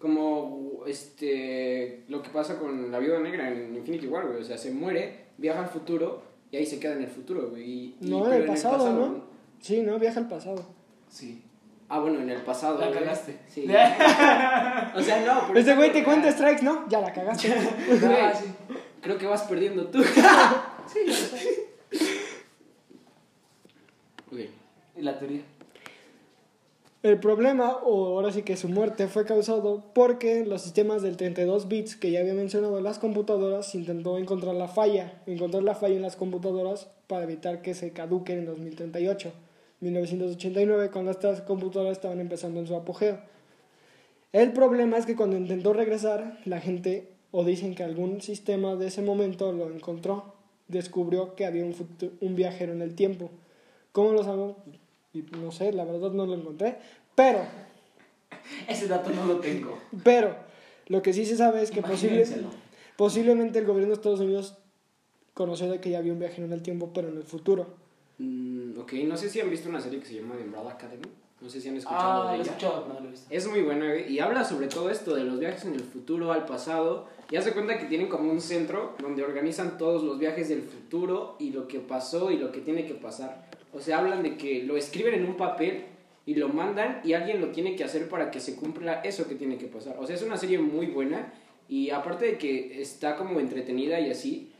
[0.00, 4.40] como este, lo que pasa con la viuda negra en Infinity War, güey.
[4.40, 7.62] O sea, se muere, viaja al futuro y ahí se queda en el futuro, güey.
[7.62, 9.24] Y- y- No, en pero el pasado, ¿no?
[9.60, 10.64] Sí, no, viaja al pasado.
[11.08, 11.42] Sí.
[11.88, 12.78] Ah, bueno, en el pasado.
[12.80, 12.98] La güey.
[13.00, 13.36] cagaste.
[13.48, 13.64] Sí.
[14.94, 15.44] o sea, no.
[15.48, 16.88] pero Este güey te cuenta strikes, ¿no?
[16.88, 17.48] Ya la cagaste.
[18.04, 18.46] Ah, sí.
[19.02, 20.02] Creo que vas perdiendo tú.
[20.02, 21.66] Sí, yo sé.
[24.30, 24.38] Ok.
[24.96, 25.42] ¿Y la teoría?
[27.02, 31.66] El problema, o ahora sí que su muerte, fue causado porque los sistemas del 32
[31.66, 35.96] bits que ya había mencionado en las computadoras intentó encontrar la falla, encontrar la falla
[35.96, 39.32] en las computadoras para evitar que se caduquen en 2038,
[39.80, 43.18] 1989, cuando estas computadoras estaban empezando en su apogeo.
[44.34, 48.88] El problema es que cuando intentó regresar, la gente, o dicen que algún sistema de
[48.88, 50.34] ese momento lo encontró,
[50.68, 51.74] descubrió que había un,
[52.20, 53.30] un viajero en el tiempo.
[53.92, 54.56] ¿Cómo lo sabemos?
[55.12, 56.78] Y no sé, la verdad no lo encontré.
[57.14, 57.40] Pero,
[58.68, 59.78] Ese dato no lo tengo.
[60.04, 60.34] pero,
[60.86, 62.26] lo que sí se sabe es que posible-
[62.96, 64.56] posiblemente el gobierno de Estados Unidos
[65.34, 67.66] conoció de que ya había un viajero en el tiempo, pero en el futuro.
[68.18, 71.06] Mm, ok, no sé si han visto una serie que se llama The Umbrella Academy.
[71.40, 72.52] No sé si han escuchado Ah, de lo he ella.
[72.52, 73.26] escuchado, no lo he visto.
[73.30, 76.32] Es muy buena güey, y habla sobre todo esto de los viajes en el futuro,
[76.32, 77.06] al pasado.
[77.30, 81.36] Y hace cuenta que tienen como un centro donde organizan todos los viajes del futuro
[81.38, 83.48] y lo que pasó y lo que tiene que pasar.
[83.72, 85.84] O sea, hablan de que lo escriben en un papel
[86.26, 89.34] y lo mandan y alguien lo tiene que hacer para que se cumpla eso que
[89.34, 89.96] tiene que pasar.
[89.98, 91.32] O sea, es una serie muy buena
[91.68, 94.52] y aparte de que está como entretenida y así,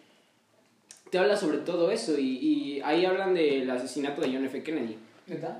[1.10, 4.62] te habla sobre todo eso y, y ahí hablan del asesinato de John F.
[4.62, 4.96] Kennedy.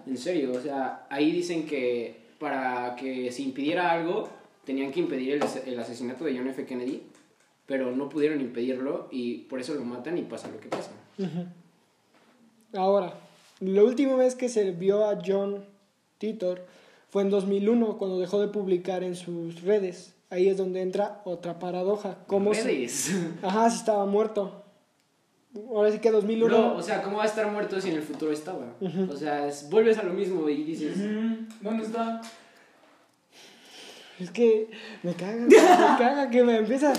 [0.06, 4.28] En serio, o sea, ahí dicen que para que se impidiera algo,
[4.64, 6.64] tenían que impedir el, el asesinato de John F.
[6.64, 7.02] Kennedy,
[7.66, 10.90] pero no pudieron impedirlo y por eso lo matan y pasa lo que pasa.
[12.74, 13.14] Ahora,
[13.60, 15.64] la última vez que se vio a John
[16.18, 16.66] Titor
[17.10, 20.14] fue en 2001, cuando dejó de publicar en sus redes.
[20.30, 22.18] Ahí es donde entra otra paradoja.
[22.26, 22.62] ¿Cómo se...
[22.64, 23.10] Redes.
[23.42, 24.64] Ajá, si estaba muerto.
[25.68, 26.56] Ahora sí que 2001...
[26.56, 28.74] No, o sea, ¿cómo va a estar muerto si en el futuro estaba?
[29.10, 30.96] O sea, es- vuelves a lo mismo y dices...
[31.60, 32.20] ¿Dónde está?
[34.20, 34.70] Es que
[35.02, 36.92] me caga, me caga que me empieza...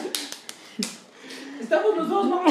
[1.62, 2.44] Estamos los dos, mamá.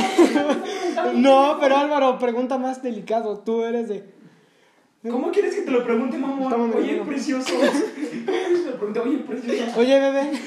[1.14, 3.38] No, pero Álvaro, pregunta más delicado.
[3.40, 4.04] Tú eres de...
[5.10, 6.42] ¿Cómo quieres que te lo pregunte, mamá?
[6.44, 7.06] Estamos Oye, bien.
[7.06, 7.52] precioso.
[8.26, 9.80] Te pregunté, oye, precioso.
[9.80, 10.30] Oye, bebé.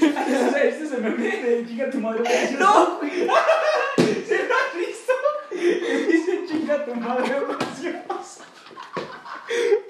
[0.63, 2.57] Este es el meme de chica tu madre preciosa.
[2.59, 2.99] ¡No!
[3.97, 5.13] ¿Se lo has visto?
[5.51, 8.43] Dice chica tu madre preciosa.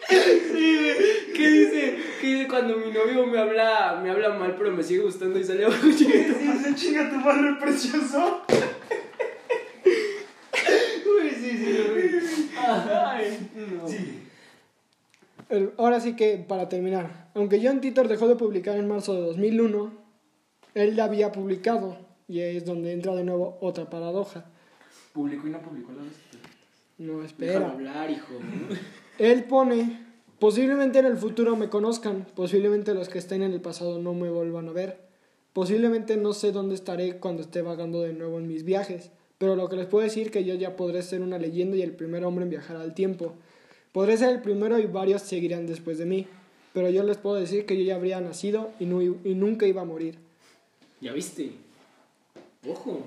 [0.07, 1.97] ¿Qué dice?
[2.24, 5.43] ¿Qué dice cuando mi novio me habla, me habla mal pero me sigue gustando y
[5.43, 6.39] sale abajo chiquito?
[6.39, 8.43] Dice chica tu madre precioso.
[9.84, 12.49] Uy, sí, sí, lo vi.
[12.57, 13.49] Ay.
[13.76, 13.88] No.
[13.89, 14.19] Sí.
[15.49, 19.21] El- Ahora sí que, para terminar, aunque John Titor dejó de publicar en marzo de
[19.28, 19.91] 2001,
[20.76, 21.97] él ya había publicado,
[22.30, 24.45] y ahí es donde entra de nuevo otra paradoja.
[25.11, 26.13] Publicó y no publicó la vez.
[26.99, 27.69] No, Déjame espera.
[27.69, 28.34] hablar, hijo.
[29.19, 29.99] Él pone,
[30.44, 34.30] posiblemente en el futuro me conozcan, posiblemente los que estén en el pasado no me
[34.30, 35.00] vuelvan a ver,
[35.54, 39.70] posiblemente no sé dónde estaré cuando esté vagando de nuevo en mis viajes, pero lo
[39.70, 42.44] que les puedo decir que yo ya podré ser una leyenda y el primer hombre
[42.44, 43.36] en viajar al tiempo.
[43.94, 46.28] Podré ser el primero y varios seguirán después de mí,
[46.74, 49.84] pero yo les puedo decir que yo ya habría nacido y, no y nunca iba
[49.84, 50.18] a morir.
[51.00, 51.54] ¿Ya viste?
[52.70, 53.00] Ojo.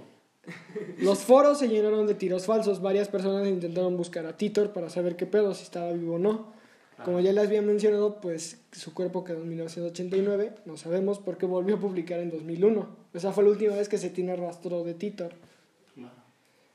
[1.01, 2.81] Los foros se llenaron de tiros falsos.
[2.81, 6.56] Varias personas intentaron buscar a Titor para saber qué pedo, si estaba vivo o no.
[7.05, 10.53] Como ya les había mencionado, pues su cuerpo quedó en 1989.
[10.65, 12.89] No sabemos por qué volvió a publicar en 2001.
[13.13, 15.33] Esa fue la última vez que se tiene rastro de Titor.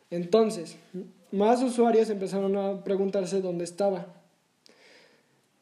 [0.09, 0.75] Entonces,
[1.31, 4.07] más usuarios empezaron a preguntarse dónde estaba.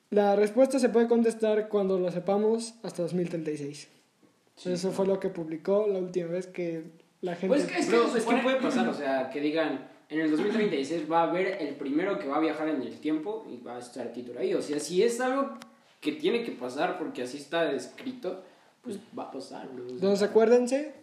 [0.09, 3.87] La respuesta se puede contestar cuando lo sepamos hasta 2036.
[4.65, 6.83] Eso fue lo que publicó la última vez que
[7.21, 7.55] la gente...
[7.55, 10.21] Pues que- Es que Bro, se es que puede pasar, o sea, que digan, en
[10.21, 13.57] el 2036 va a haber el primero que va a viajar en el tiempo y
[13.63, 14.53] va a estar Titor ahí.
[14.53, 15.51] O sea, si es algo
[16.01, 18.41] que tiene que pasar porque así está escrito,
[18.81, 20.93] pues va a pasar, Entonces acuérdense,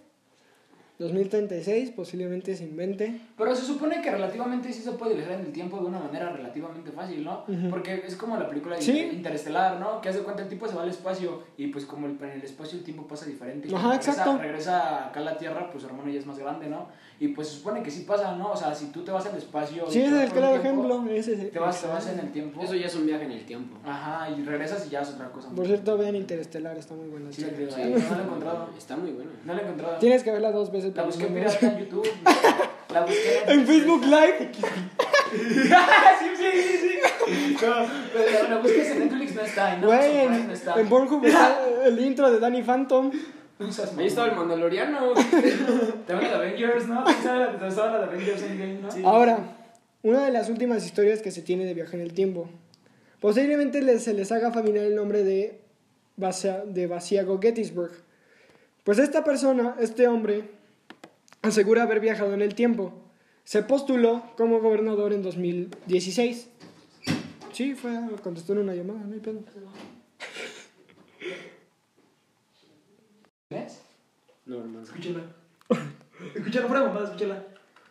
[0.99, 3.21] 2036 posiblemente se invente.
[3.37, 6.31] Pero se supone que relativamente sí se puede viajar en el tiempo de una manera
[6.33, 7.45] relativamente fácil, ¿no?
[7.69, 8.99] Porque es como la película de Sí.
[9.13, 10.01] Interestelar, ¿no?
[10.01, 12.43] Que hace cuenta el tipo se va al espacio y pues como el- en el
[12.43, 13.69] espacio el tiempo pasa diferente.
[13.69, 14.39] Y Ajá, regresa- exacto.
[14.39, 16.89] Regresa acá a la Tierra, pues su hermano ya es más grande, ¿no?
[17.19, 18.51] Y pues se supone que sí pasa, ¿no?
[18.53, 19.87] O sea, si tú te vas al espacio...
[19.89, 21.05] Sí, te ese vas es el claro ejemplo.
[21.11, 22.61] Ese es- Te vas, te vas en el tiempo.
[22.62, 23.79] Eso ya es un viaje en el tiempo.
[23.87, 25.49] Ajá, y regresas y ya es otra cosa.
[25.49, 27.33] Por cierto, vean Interestelar, está muy buena.
[27.33, 27.73] Sí, la chica.
[27.75, 27.89] creo.
[27.99, 28.69] no lo he encontrado.
[28.77, 29.31] Está muy bueno.
[29.47, 29.97] No lo he encontrado.
[29.97, 32.09] Tienes que verla dos veces ese La busqué pirata en YouTube.
[32.93, 34.51] La busqué En Facebook Live.
[35.33, 37.64] sí, sí, sí, sí.
[37.67, 37.75] No,
[38.12, 39.75] pero la busqué en Netflix, no está.
[39.75, 40.79] En Güey, en, no está.
[40.81, 43.11] en Pornhub está el intro de Danny Phantom.
[43.59, 45.13] No seas Ahí estaba el Mandaloriano.
[46.07, 47.05] También la de Avengers, ¿no?
[47.05, 49.09] ¿Quién sabe la de estaba la Avengers Endgame, no?
[49.09, 49.39] Ahora,
[50.03, 52.49] una de las últimas historias que se tiene de viaje en el tiempo.
[53.21, 55.61] Posiblemente les- se les haga familiar el nombre de,
[56.17, 57.93] Basia- de Basiago Gettysburg.
[58.85, 60.51] Pues esta persona, este hombre,
[61.43, 62.93] asegura haber viajado en el tiempo.
[63.45, 66.49] Se postuló como gobernador en 2016.
[67.53, 67.91] Sí, fue,
[68.23, 69.41] contestó en una llamada, no hay pedo.
[73.51, 73.81] ¿Ves?
[74.45, 74.83] No, hermano.
[74.83, 75.23] Escúchala.
[76.35, 77.45] Escúchala, fuera mamada, escúchala.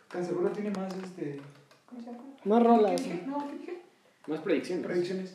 [0.08, 1.40] Cancerbero tiene más, este...
[1.88, 2.24] ¿Cómo se llama?
[2.44, 3.00] Más rolas.
[3.00, 3.24] ¿Qué dije?
[3.26, 3.82] No, ¿qué dije?
[4.26, 4.84] Más predicciones.
[4.86, 5.34] Predicciones.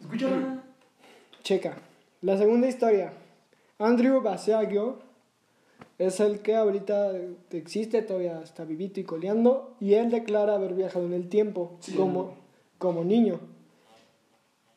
[0.00, 0.62] Escúchala.
[1.42, 1.76] Checa.
[2.22, 3.12] La segunda historia.
[3.78, 5.00] Andrew Basiago
[5.98, 7.12] es el que ahorita
[7.50, 11.94] existe, todavía está vivito y coleando, y él declara haber viajado en el tiempo Sí,
[11.94, 12.34] como, no.
[12.78, 13.40] como niño.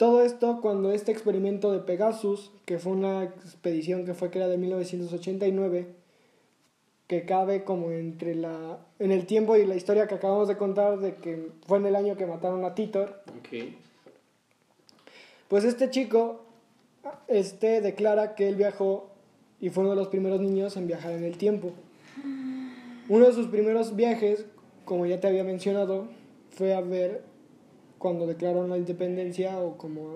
[0.02, 4.62] Todo esto cuando este experimento de Pegasus, que fue una expedición que fue creada en
[4.62, 5.89] 1989,
[7.06, 10.97] que cabe como entre la en el tiempo y la historia que acabamos de contar
[10.97, 13.22] de que fue en el año que mataron a Titor,
[15.47, 16.45] pues este chico
[17.28, 19.12] este declara que él viajó
[19.60, 21.74] y fue uno de los primeros niños en viajar en el tiempo.
[23.08, 24.47] Uno de sus primeros viajes,
[24.84, 26.08] como ya te había mencionado,
[26.49, 27.30] fue a ver
[28.02, 30.16] cuando declararon la independencia o como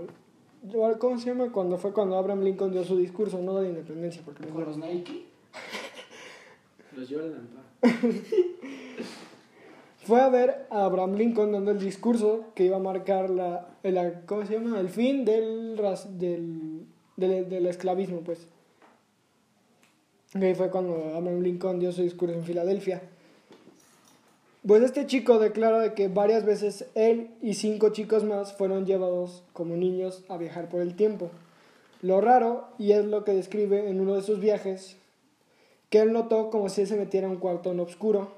[0.99, 1.51] ¿cómo se llama?
[1.51, 4.77] Cuando fue cuando Abraham Lincoln dio su discurso, no de la independencia, porque Con los
[4.77, 5.25] Nike.
[6.97, 7.09] Los.
[10.05, 13.97] Fue a ver a Abraham Lincoln dando el discurso que iba a marcar la, el,
[14.27, 14.79] ¿cómo se llama?
[14.79, 16.85] el fin del, ras- del,
[17.17, 18.47] del, del esclavismo, pues.
[20.35, 23.01] Y ahí fue cuando Abraham Lincoln dio su discurso en Filadelfia.
[24.67, 29.43] Pues este chico declara de que varias veces él y cinco chicos más fueron llevados
[29.53, 31.29] como niños a viajar por el tiempo.
[32.01, 34.97] Lo raro, y es lo que describe en uno de sus viajes,
[35.91, 38.31] que él notó como si se metiera a un cuarto oscuro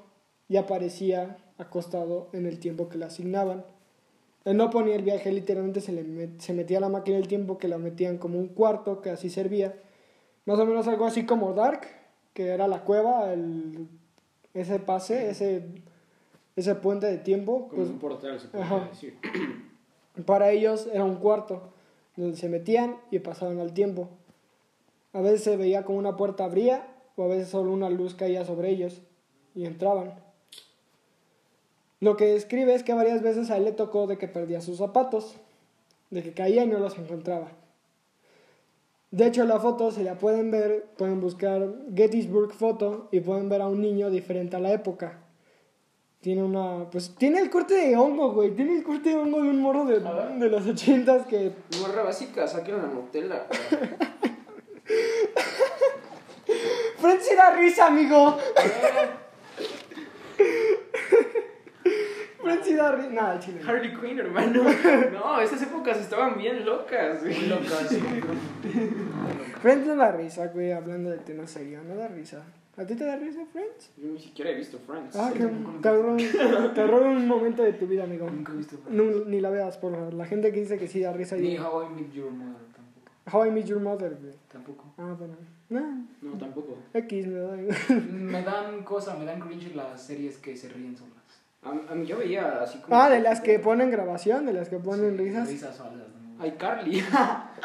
[0.50, 3.64] y aparecía acostado en el tiempo que le asignaban.
[4.44, 7.56] Él no ponía el viaje, literalmente se, le se metía a la máquina del tiempo
[7.56, 9.80] que la metían como un cuarto que así servía.
[10.44, 11.86] Más o menos algo así como Dark,
[12.34, 13.88] que era la cueva, el,
[14.52, 15.64] ese pase, ese,
[16.58, 17.68] ese puente de tiempo.
[17.68, 18.88] Como Pues, un portal, se puede ajá.
[18.90, 19.16] decir.
[20.26, 21.62] para ellos era un cuarto
[22.16, 24.08] donde se metían y pasaban al tiempo.
[25.12, 26.86] A veces se veía como una puerta abría
[27.16, 29.00] o a veces solo una luz caía sobre ellos
[29.54, 30.14] y entraban.
[32.00, 34.78] Lo que describe es que varias veces a él le tocó de que perdía sus
[34.78, 35.36] zapatos,
[36.10, 37.48] de que caía y no los encontraba.
[39.10, 43.62] De hecho, la foto, si la pueden ver, pueden buscar Gettysburg Photo y pueden ver
[43.62, 45.18] a un niño diferente a la época.
[46.20, 46.90] Tiene una.
[46.90, 48.50] Pues tiene el corte de hongo, güey.
[48.50, 51.52] Tiene el corte de hongo de un morro de, de los ochentas que.
[51.80, 53.46] Morra básica, saquen la Nutella.
[56.98, 58.36] ¡Fred sí da risa, amigo!
[62.42, 63.10] Fred sí da risa.
[63.10, 63.60] Nada, chile.
[63.66, 64.64] Harley Quinn, hermano.
[65.12, 67.20] No, esas épocas estaban bien locas.
[67.22, 67.38] güey.
[67.38, 67.96] Muy locas.
[69.62, 71.80] Friends no da risa, güey, hablando de tema serio.
[71.86, 72.42] No da risa.
[72.78, 73.90] ¿A ti te da risa, Friends?
[73.96, 75.16] Yo ni siquiera he visto Friends.
[75.16, 75.40] Ah, que
[75.82, 78.30] te robo un- te robo un momento de tu vida, amigo.
[78.30, 78.76] Nunca he visto.
[78.88, 80.14] No, ni la veas, por favor.
[80.14, 81.36] La gente que dice que sí da risa.
[81.36, 81.58] Ni Y...
[81.58, 83.36] How I Met Your Mother tampoco.
[83.36, 84.34] How I Met Your Mother, güey.
[84.52, 84.84] Tampoco.
[84.96, 85.34] Ah, bueno.
[85.70, 86.78] No, No, tampoco.
[86.94, 87.56] X me da.
[88.10, 91.14] Me dan cosa, me dan cringe las series que se ríen solas.
[91.62, 92.96] A, a mí yo veía así como.
[92.96, 95.48] Ah, de las que ponen grabación, de las que ponen risas.
[95.48, 95.98] Risas falsas.
[96.08, 96.42] ¿no?
[96.42, 97.02] Ay, Carly.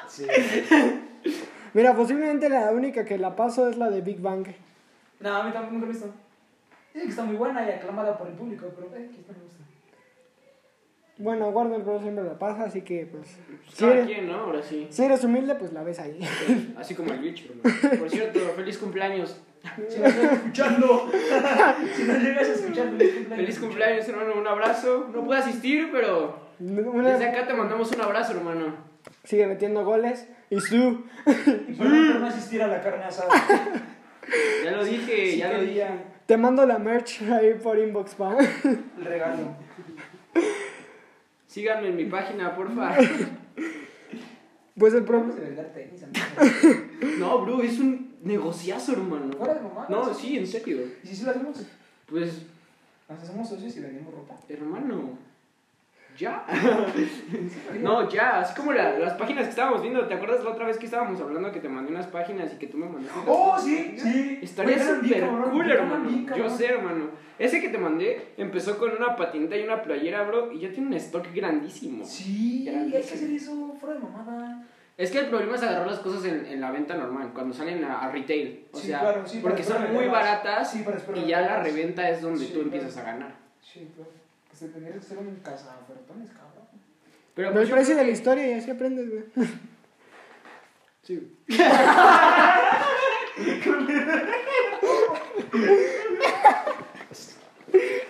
[0.09, 0.25] Sí.
[1.73, 4.45] Mira, posiblemente la única que la paso es la de Big Bang.
[5.19, 6.07] No, a mí tampoco nunca he visto.
[6.93, 9.39] Dicen que está muy buena y aclamada por el público, pero eh, que esta me
[9.39, 9.59] gusta.
[11.17, 12.01] Bueno, Warner Bros.
[12.01, 13.37] siempre la pasa, así que pues.
[13.69, 14.35] Si Cada eres, quien, ¿no?
[14.35, 14.87] Ahora sí.
[14.89, 16.19] si eres humilde, pues la ves ahí.
[16.77, 17.99] Así como el bicho, hermano.
[17.99, 19.39] Por cierto, feliz cumpleaños.
[19.87, 21.09] Si no estás escuchando,
[21.95, 23.29] si no llegas a escuchar, feliz cumpleaños.
[23.37, 24.33] Feliz cumpleaños, hermano.
[24.39, 25.07] Un abrazo.
[25.13, 26.39] No pude asistir, pero.
[26.59, 28.75] Una- Desde acá te mandamos un abrazo, hermano.
[29.23, 30.27] sigue metiendo goles.
[30.49, 31.05] Y su.
[31.25, 33.29] Y perdón por no asistir a la carne asada.
[34.63, 35.87] Ya lo dije, Sí ya lo dije.
[36.25, 38.37] Te mando la merch ahí por inbox, pa.
[38.63, 39.55] el regalo.
[41.47, 42.95] Síganme en mi página, porfa.
[44.75, 45.35] Pues el problema.
[47.19, 49.31] No, bro, es un negociazo, hermano.
[49.37, 49.89] Fuera de mamadas.
[49.89, 50.79] No, sí, en serio.
[51.03, 51.61] ¿Y si sí lo hacemos?
[52.07, 52.41] Pues,
[53.07, 54.35] Nos hacemos socios y vendemos ropa.
[54.49, 55.17] hermano.
[56.17, 56.45] Ya.
[57.81, 60.77] no, ya, así como la- las páginas que estábamos viendo, ¿te acuerdas la otra vez
[60.77, 63.19] que estábamos hablando que te mandé unas páginas y que tú me mandaste?
[63.27, 64.39] Oh, sí, sí.
[64.41, 66.09] Estaría súper cool, hermano.
[66.35, 67.09] Yo sé, hermano.
[67.39, 70.87] Ese que te mandé empezó con una patineta y una playera, bro, y ya tiene
[70.87, 72.05] un stock grandísimo.
[72.05, 73.15] Sí, hay que Grandísimo.
[73.15, 74.63] hacer eso fuera de mamada.
[74.95, 77.83] Es que el problema es agarrar las cosas en, en la venta normal, cuando salen
[77.83, 78.67] a, a retail.
[78.71, 80.85] O Sí, sea, claro, sí, para porque son muy baratas Sí,
[81.15, 83.07] y ya la reventa es donde tú empiezas claro.
[83.07, 83.35] a ganar.
[83.59, 83.89] Sí,
[84.53, 86.67] que se tendría que ser un casa ofertones, cabrón.
[87.33, 89.23] Pero, Pero pues, el yo precio de la historia y así aprendes, güey.
[91.01, 91.35] Sí.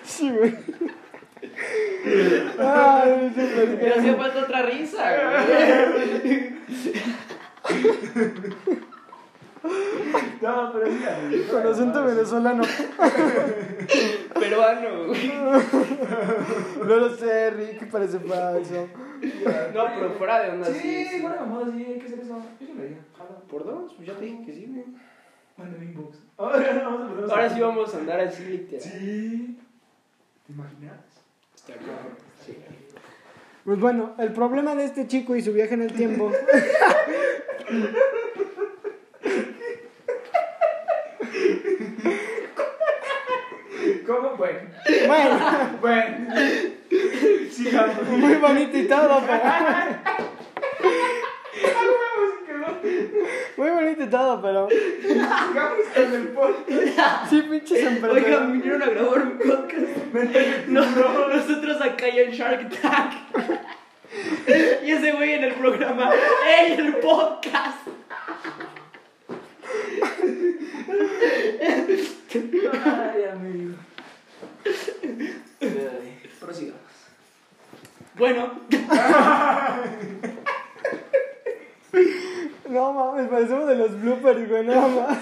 [0.03, 0.55] Sí, güey.
[2.59, 5.11] Ay, súper Me hacía falta otra risa,
[5.91, 6.53] güey.
[10.41, 11.17] No, pero mira.
[11.49, 12.63] Con acento venezolano.
[14.49, 15.31] Peruano, güey.
[16.87, 18.87] No lo sé, Rick, parece falso.
[19.73, 20.79] No, pero fuera de onda, sí.
[20.79, 22.41] Sí, de mamada, sí, hay que hacer eso.
[22.59, 22.97] Yo sí lo haría.
[23.17, 23.39] Jala.
[23.49, 24.85] Por dos, pues ya te dije que sí, güey.
[25.57, 26.17] Mándame inbox.
[26.37, 27.55] Ahora no, vamos a ponernos Ahora así.
[27.55, 28.81] sí vamos a andar así, literal.
[28.81, 29.57] Sí.
[30.45, 30.99] ¿Te imaginas?
[31.55, 32.57] Está cabrón, sí.
[33.63, 36.29] Pues bueno, el problema de este chico y su viaje en el tiempo.
[44.05, 44.29] ¿Cómo?
[44.37, 44.59] Bueno.
[45.07, 45.39] Bueno,
[45.81, 46.35] Bueno.
[47.51, 48.07] Sigamos.
[48.09, 49.43] muy bonito y todo, pero.
[53.57, 54.67] Muy bonito y todo, pero.
[54.69, 57.29] Sigamos con el podcast.
[57.29, 58.51] Sí, pinches Oigan, emprendedores.
[58.51, 60.67] vinieron a grabar un podcast.
[60.67, 63.13] No, no, nosotros acá ya en Shark Tank.
[64.83, 66.11] Y ese güey en el programa,
[66.59, 67.87] ¡Ey, el podcast!
[72.85, 73.75] Ay, amigo.
[76.39, 76.81] Prosigamos.
[78.15, 78.59] Bueno,
[82.69, 85.17] No mames, parecemos de los bloopers, güey, no mames.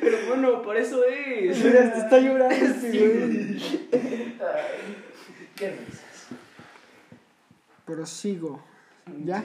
[0.00, 1.64] pero bueno, por eso es.
[1.64, 3.88] Mira, te está llorando este güey.
[5.56, 6.28] Qué risas.
[7.84, 8.62] Pero sigo.
[9.24, 9.42] ¿Ya?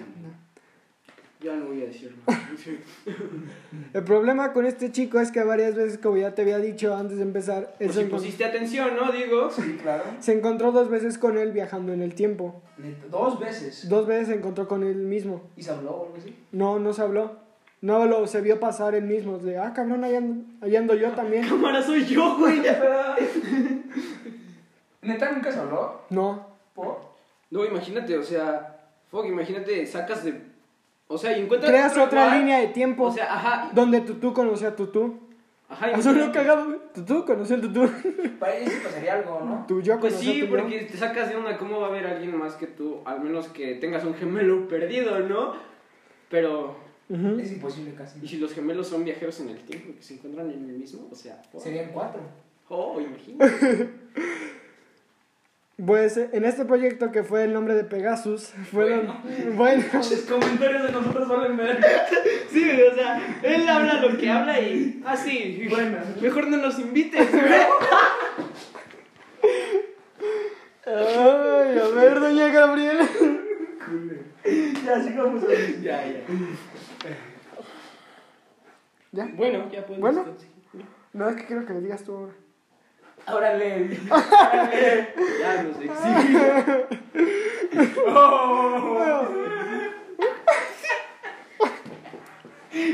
[1.43, 2.17] Ya no voy a decirlo.
[3.93, 7.17] El problema con este chico es que varias veces, como ya te había dicho antes
[7.17, 9.11] de empezar, se, si pusiste atención, ¿no?
[9.11, 9.49] Digo.
[9.51, 10.03] Sí, claro.
[10.19, 12.61] se encontró dos veces con él viajando en el tiempo.
[12.77, 13.89] Neta, Dos veces.
[13.89, 15.41] Dos veces se encontró con él mismo.
[15.57, 16.33] ¿Y se habló o algo así?
[16.53, 17.43] No, no se habló.
[17.81, 19.37] No lo se vio pasar él mismo.
[19.39, 21.45] De, ah, cabrón, allá ando, allá ando yo también.
[21.49, 22.61] Cámara soy yo, güey.
[25.01, 26.03] ¿Neta nunca se habló?
[26.09, 26.47] No.
[26.73, 27.01] ¿Por?
[27.51, 28.79] No, imagínate, o sea,
[29.11, 30.52] fuck, imagínate, sacas de.
[31.07, 31.71] O sea, y encuentras.
[31.71, 32.39] Creas otro otra igual.
[32.39, 33.69] línea de tiempo O sea, ajá.
[33.73, 35.19] donde Tutú conoció a Tutú.
[35.69, 36.77] Ajá, Eso no cagado, güey.
[36.93, 37.89] Tutú conoció a Tutú.
[38.39, 39.65] Para sí pasaría algo, ¿no?
[39.67, 42.55] Tú, yo Pues sí, porque te sacas de una, ¿cómo va a haber alguien más
[42.55, 42.99] que tú?
[43.05, 45.53] Al menos que tengas un gemelo perdido, ¿no?
[46.29, 46.75] Pero.
[47.09, 48.19] Es imposible casi.
[48.23, 51.07] ¿y si los gemelos son viajeros en el tiempo que se encuentran en el mismo?
[51.11, 51.41] O sea.
[51.57, 52.21] Serían cuatro.
[52.69, 53.89] Oh, imagínate.
[55.83, 59.07] Pues en este proyecto que fue el nombre de Pegasus, fueron.
[59.55, 59.83] Bueno.
[59.93, 61.79] Los comentarios de nosotros valen ver.
[62.49, 65.01] Sí, o sea, él habla lo que habla y.
[65.03, 65.65] Ah, sí.
[65.69, 65.97] Bueno.
[66.21, 67.27] Mejor no nos invites.
[70.85, 73.07] Ay, a ver, doña Gabriela.
[74.85, 75.79] Ya sigamos ahí.
[75.81, 76.19] Ya, ya.
[79.11, 79.29] ¿Ya?
[79.33, 80.13] Bueno, ya podemos.
[80.13, 80.35] Bueno.
[81.13, 82.33] No, es que quiero que le digas tú ahora.
[83.27, 83.99] Órale.
[85.39, 86.87] Ya nos exige.
[88.05, 89.25] Oh.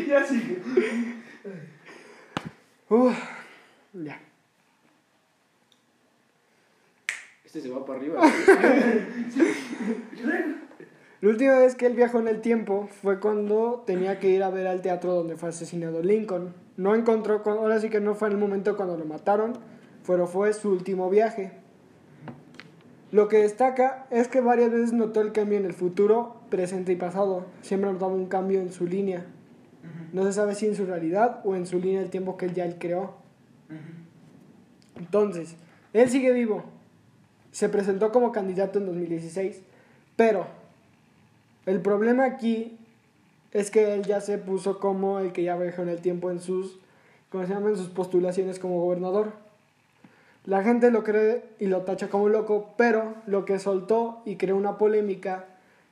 [0.07, 0.61] Ya sigue.
[2.89, 3.17] Uf,
[3.93, 4.19] ya.
[7.43, 8.21] Este se va para arriba.
[11.21, 14.49] La última vez que él viajó en el tiempo fue cuando tenía que ir a
[14.49, 16.53] ver al teatro donde fue asesinado Lincoln.
[16.77, 19.57] No encontró, ahora sí que no fue en el momento cuando lo mataron,
[20.09, 21.51] pero fue su último viaje.
[23.11, 26.95] Lo que destaca es que varias veces notó el cambio en el futuro, presente y
[26.95, 27.45] pasado.
[27.61, 29.27] Siempre ha notado un cambio en su línea.
[30.11, 32.55] No se sabe si en su realidad o en su línea del tiempo que él
[32.55, 33.17] ya él creó.
[34.97, 35.55] Entonces,
[35.93, 36.63] él sigue vivo.
[37.51, 39.61] Se presentó como candidato en 2016,
[40.15, 40.47] pero
[41.67, 42.79] el problema aquí
[43.51, 46.39] es que él ya se puso como el que ya viajó en el tiempo en
[46.39, 46.79] sus,
[47.29, 47.69] ¿cómo se llama?
[47.69, 49.48] En sus postulaciones como gobernador.
[50.49, 54.55] La gente lo cree y lo tacha como loco, pero lo que soltó y creó
[54.57, 55.45] una polémica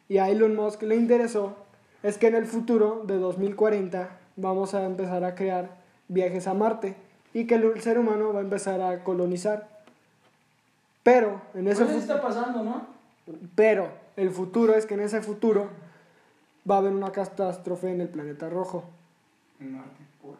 [0.09, 1.53] y a Elon Musk le interesó
[2.01, 5.69] es que en el futuro de 2040 vamos a empezar a crear
[6.07, 6.95] viajes a Marte
[7.33, 9.67] y que el ser humano va a empezar a colonizar.
[11.03, 12.87] Pero en ese fu- está pasando, ¿no?
[13.55, 15.67] Pero el futuro es que en ese futuro
[16.69, 18.85] va a haber una catástrofe en el planeta rojo.
[19.59, 20.37] Marte, por-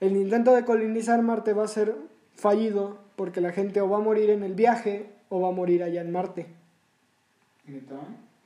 [0.00, 1.94] El intento de colonizar Marte va a ser
[2.36, 5.82] fallido porque la gente o va a morir en el viaje o va a morir
[5.82, 6.46] allá en Marte.
[7.66, 7.96] ¿Neta?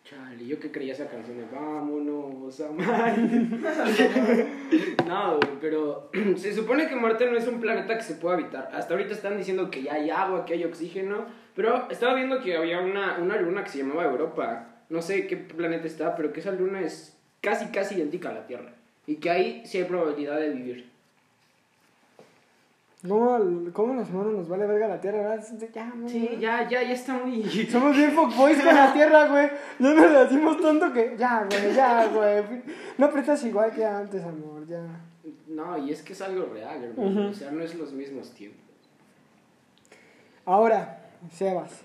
[0.04, 3.20] Chale, yo que creía esa canción de Vámonos a Marte.
[5.06, 8.70] no, pero se supone que Marte no es un planeta que se pueda habitar.
[8.72, 11.26] Hasta ahorita están diciendo que ya hay agua, que hay oxígeno.
[11.56, 14.68] Pero estaba viendo que había una, una luna que se llamaba Europa.
[14.90, 18.46] No sé qué planeta está, pero que esa luna es casi, casi idéntica a la
[18.46, 18.74] Tierra.
[19.08, 20.95] Y que ahí sí hay probabilidad de vivir.
[23.09, 25.18] ¿Cómo, cómo los monos nos vale verga la Tierra?
[25.18, 25.44] ¿verdad?
[25.74, 26.38] Ya, no, Sí, no.
[26.40, 27.42] ya, ya, ya está muy...
[27.70, 29.48] Somos bien fuckboys con la Tierra, güey.
[29.78, 31.14] No nos le decimos tonto que...
[31.18, 32.62] Ya, güey, ya, güey.
[32.98, 34.82] No apretas igual que antes, amor, ya.
[35.48, 37.30] No, y es que es algo real, hermano.
[37.30, 38.61] O sea, no es los mismos tiempos.
[40.44, 40.98] Ahora,
[41.32, 41.82] Sebas.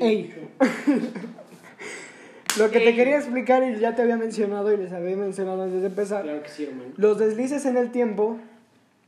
[0.00, 0.34] Ey.
[2.58, 5.80] Lo que te quería explicar y ya te había mencionado y les había mencionado antes
[5.80, 6.22] de empezar.
[6.22, 6.92] Claro que sí, hermano.
[6.96, 8.38] Los deslices en el tiempo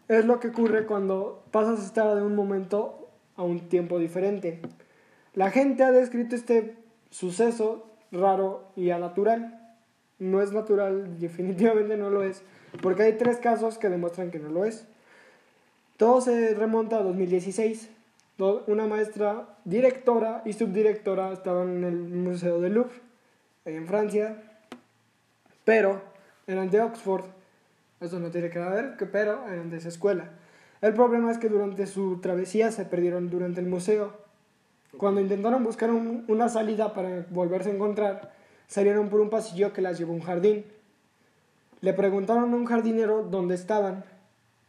[0.08, 4.60] es lo que ocurre cuando pasas a estar de un momento a un tiempo diferente.
[5.34, 6.76] La gente ha descrito este
[7.10, 9.74] suceso raro y anatural.
[10.18, 12.42] No es natural, definitivamente no lo es,
[12.82, 14.86] porque hay tres casos que demuestran que no lo es.
[15.96, 17.90] Todo se remonta a 2016.
[18.38, 23.00] Do- Una maestra directora y subdirectora estaban en el Museo del Louvre,
[23.64, 24.42] en Francia,
[25.64, 26.00] pero
[26.46, 27.24] eran de Oxford.
[28.00, 30.30] Eso no tiene que ver, pero eran de esa escuela.
[30.82, 34.12] El problema es que durante su travesía se perdieron durante el museo.
[34.98, 38.32] Cuando intentaron buscar un- una salida para volverse a encontrar,
[38.66, 40.64] salieron por un pasillo que las llevó a un jardín.
[41.80, 44.04] Le preguntaron a un jardinero dónde estaban.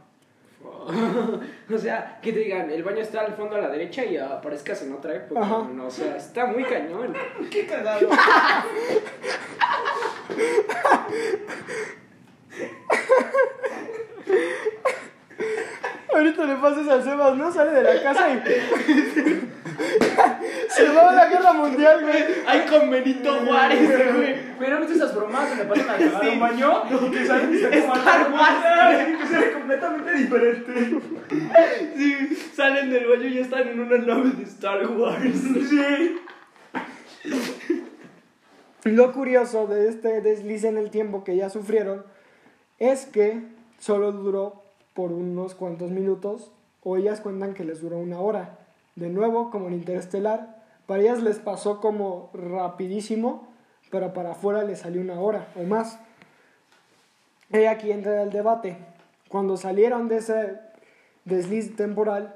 [1.71, 4.81] o sea, que te digan, el baño está al fondo a la derecha y aparezcas
[4.81, 5.39] en otra época.
[5.39, 5.69] Ajá.
[5.71, 7.13] No, o sea, está muy cañón.
[7.51, 8.09] ¡Qué cagado!
[16.13, 17.51] Ahorita le pasas al Sebas, ¿no?
[17.51, 18.41] Sale de la casa y...
[20.69, 22.23] Se va a la guerra mundial, güey.
[22.45, 24.35] ¡Ay, con Benito Juárez, güey!
[24.59, 27.79] Pero no esas bromas que le pasan a cagar un baño que salen y se
[27.79, 29.29] Star Wars.
[29.29, 31.01] sale completamente diferente.
[31.95, 35.41] Sí, salen del baño y ya están en una nave de Star Wars.
[35.69, 36.19] Sí.
[38.83, 42.03] Lo curioso de este desliz en el tiempo que ya sufrieron
[42.79, 43.43] es que
[43.77, 44.60] solo duró
[44.93, 46.51] por unos cuantos minutos,
[46.83, 48.57] o ellas cuentan que les duró una hora.
[48.95, 53.47] De nuevo, como en Interestelar, para ellas les pasó como rapidísimo,
[53.89, 55.99] pero para afuera les salió una hora o más.
[57.51, 58.77] Y aquí entra el debate.
[59.29, 60.59] Cuando salieron de ese
[61.25, 62.35] desliz temporal,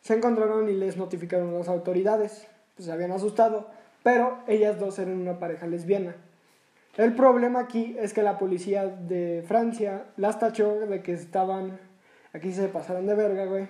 [0.00, 2.46] se encontraron y les notificaron las autoridades.
[2.74, 3.68] Pues se habían asustado,
[4.02, 6.16] pero ellas dos eran una pareja lesbiana.
[6.96, 11.78] El problema aquí es que la policía de Francia las tachó de que estaban...
[12.34, 13.68] Aquí se pasaron de verga, güey.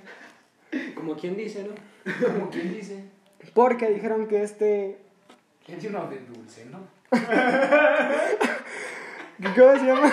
[0.95, 1.75] Como quien dice, ¿no?
[2.27, 3.05] Como quien dice.
[3.55, 4.99] Porque dijeron que este...
[5.67, 6.79] ¿Quién tiene uno de dulce, no?
[9.43, 10.13] ¿Cómo se llama?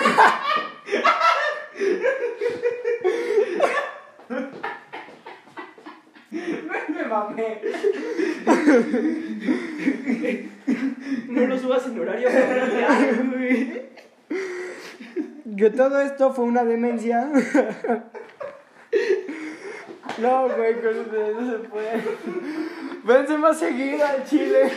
[6.30, 7.60] Me mamé.
[11.28, 13.89] No lo subas en horario familiar, güey.
[15.56, 17.28] Que todo esto fue una demencia.
[20.18, 22.02] No, güey, con ustedes no se puede.
[23.04, 24.70] Vence más seguida al chile.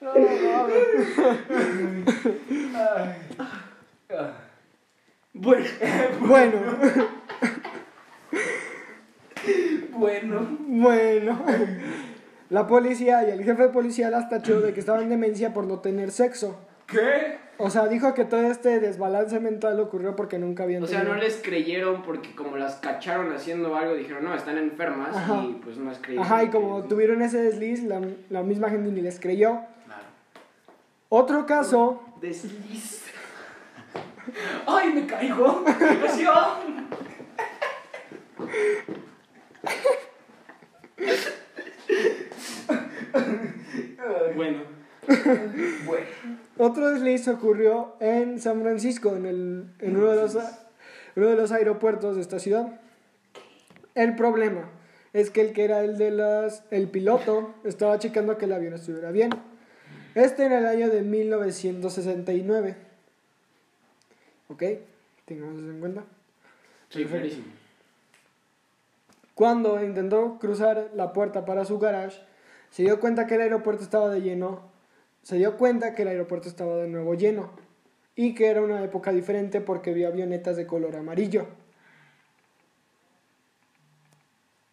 [0.00, 0.68] No, no,
[5.34, 5.64] Bueno,
[6.20, 6.58] Bueno,
[9.92, 10.58] Bueno.
[10.66, 11.44] bueno.
[12.50, 15.64] La policía y el jefe de policía las tachó de que estaban en demencia por
[15.66, 16.58] no tener sexo.
[16.86, 17.36] ¿Qué?
[17.58, 21.16] O sea, dijo que todo este desbalance mental ocurrió porque nunca habían o sea, tenido-
[21.16, 25.42] no les creyeron porque como las cacharon haciendo algo, dijeron, no, están enfermas Ajá.
[25.42, 26.22] y pues no es creíble.
[26.24, 29.58] Ajá, y como tuvieron ese desliz, la, la misma gente ni les creyó.
[29.84, 30.02] Claro.
[31.10, 33.04] Otro caso, Desliz.
[34.66, 35.64] ¡Ay, me caigo!
[35.66, 36.34] ¡Emoción!
[44.38, 44.62] Bueno.
[45.84, 46.06] Bueno.
[46.58, 50.38] Otro desliz ocurrió en San Francisco, en, el, en uno, de los,
[51.16, 52.80] uno de los aeropuertos de esta ciudad.
[53.94, 54.70] El problema
[55.12, 58.74] es que el que era el de las el piloto estaba checando que el avión
[58.74, 59.30] estuviera bien.
[60.14, 62.76] Este en el año de 1969.
[64.48, 64.62] ¿Ok?
[65.24, 66.04] Tengamos eso en cuenta.
[66.90, 67.06] Sí.
[69.34, 72.20] Cuando intentó cruzar la puerta para su garage,
[72.70, 74.60] se dio cuenta que el aeropuerto estaba de lleno.
[75.22, 77.50] Se dio cuenta que el aeropuerto estaba de nuevo lleno
[78.14, 81.46] y que era una época diferente porque vio avionetas de color amarillo.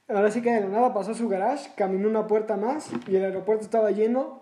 [0.07, 3.15] Ahora sí que de la nada pasó a su garage, caminó una puerta más y
[3.15, 4.41] el aeropuerto estaba lleno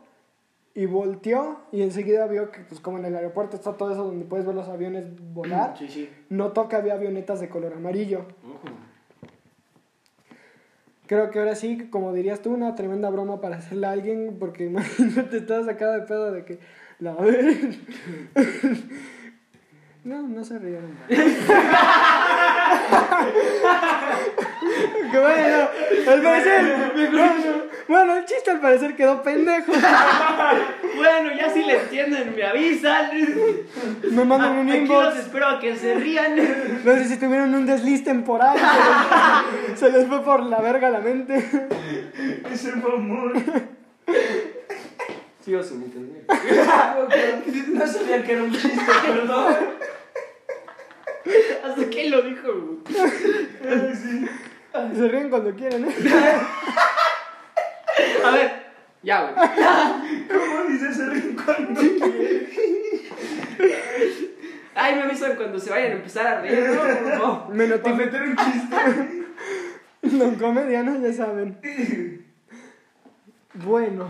[0.75, 4.25] y volteó y enseguida vio que pues como en el aeropuerto está todo eso donde
[4.25, 6.09] puedes ver los aviones volar, Sí, sí.
[6.29, 8.25] notó que había avionetas de color amarillo.
[8.43, 8.75] Ojo.
[11.13, 14.65] Creo que ahora sí, como dirías tú, una tremenda broma para hacerle a alguien, porque
[14.69, 16.57] imagínate, estás sacado de pedo de que
[16.97, 17.15] la.
[20.03, 20.97] No, no se rieron.
[21.07, 21.17] que
[25.17, 25.69] bueno,
[26.09, 26.91] al parecer,
[27.87, 29.71] bueno, el chiste al parecer quedó pendejo.
[30.95, 33.09] Bueno, ya si le entienden, me avisan.
[34.11, 35.17] Me mandan un Aquí los inbox.
[35.17, 36.35] espero a que se rían.
[36.85, 38.55] No sé si tuvieron un desliz temporal.
[39.75, 41.43] Se, se les fue por la verga la mente.
[42.51, 43.33] Es el mamón.
[45.43, 46.25] Sí, o sin entender.
[47.73, 49.55] No sabía que era un chiste, perdón.
[51.65, 52.99] Hasta que lo dijo, güey.
[54.95, 55.93] Se ríen cuando quieren, ¿eh?
[58.23, 58.51] A ver,
[59.03, 59.33] ya, güey.
[60.27, 61.77] ¿Cómo dices ese rincón?
[64.75, 67.17] Ay, me avisan cuando se vayan a empezar a reír, ¿no?
[67.17, 67.49] No.
[67.49, 67.97] Me Para notifican.
[67.97, 69.23] meter un chiste.
[70.17, 71.57] Los comedianos ya saben.
[73.53, 74.07] Bueno.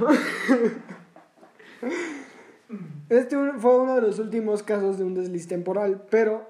[3.09, 6.49] Este fue uno de los últimos casos de un desliz temporal, pero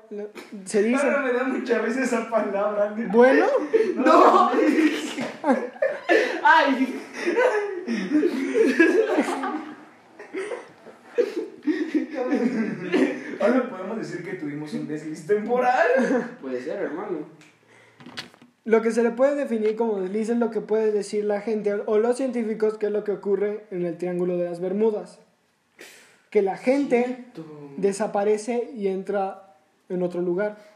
[0.63, 1.03] se dice...
[1.03, 2.93] Ahora me da mucha risa esa palabra.
[3.11, 3.47] Bueno,
[3.95, 4.51] ¡No!
[6.43, 6.92] ¡Ay!
[13.39, 16.37] Ahora podemos decir que tuvimos un desliz temporal.
[16.41, 17.27] Puede ser, hermano.
[18.65, 21.73] lo que se le puede definir como desliz es lo que puede decir la gente
[21.85, 25.19] o los científicos que es lo que ocurre en el Triángulo de las Bermudas.
[26.29, 27.25] Que la gente
[27.77, 29.57] desaparece y entra
[29.89, 30.72] en otro lugar.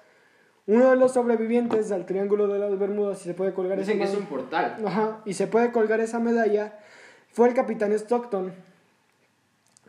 [0.68, 4.06] Uno de los sobrevivientes del Triángulo de las Bermudas, si se puede colgar esa Dicen
[4.06, 4.76] que es un portal.
[4.86, 6.78] Ajá, y se puede colgar esa medalla,
[7.32, 8.54] fue el capitán Stockton.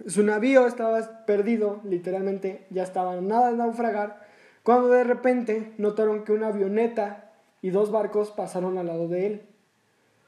[0.06, 4.24] Su navío estaba perdido, literalmente, ya estaba nada de naufragar,
[4.62, 9.42] cuando de repente notaron que una avioneta y dos barcos pasaron al lado de él.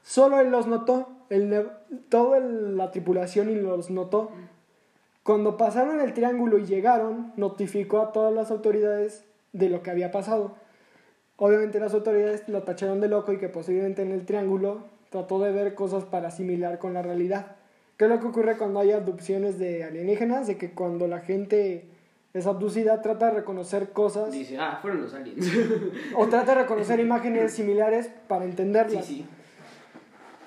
[0.03, 1.69] Solo él los notó, el
[2.09, 4.31] toda la tripulación y los notó.
[5.23, 9.23] Cuando pasaron el triángulo y llegaron, notificó a todas las autoridades
[9.53, 10.55] de lo que había pasado.
[11.37, 15.51] Obviamente las autoridades lo tacharon de loco y que posiblemente en el triángulo trató de
[15.51, 17.55] ver cosas para asimilar con la realidad.
[17.97, 20.47] ¿Qué es lo que ocurre cuando hay abducciones de alienígenas?
[20.47, 21.89] De que cuando la gente
[22.33, 25.45] es abducida trata de reconocer cosas Dice, ah, fueron los aliens.
[26.15, 29.05] o trata de reconocer imágenes similares para Sí, entenderlas.
[29.05, 29.25] sí.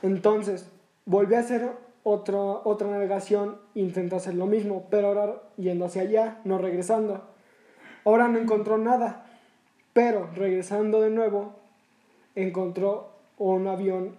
[0.02, 0.68] Entonces,
[1.06, 1.68] volvió a hacer
[2.02, 7.33] otro, otra navegación, intentó hacer lo mismo, pero ahora yendo hacia allá, no regresando.
[8.04, 9.26] Ahora no encontró nada,
[9.92, 11.54] pero regresando de nuevo,
[12.34, 14.16] encontró un avión,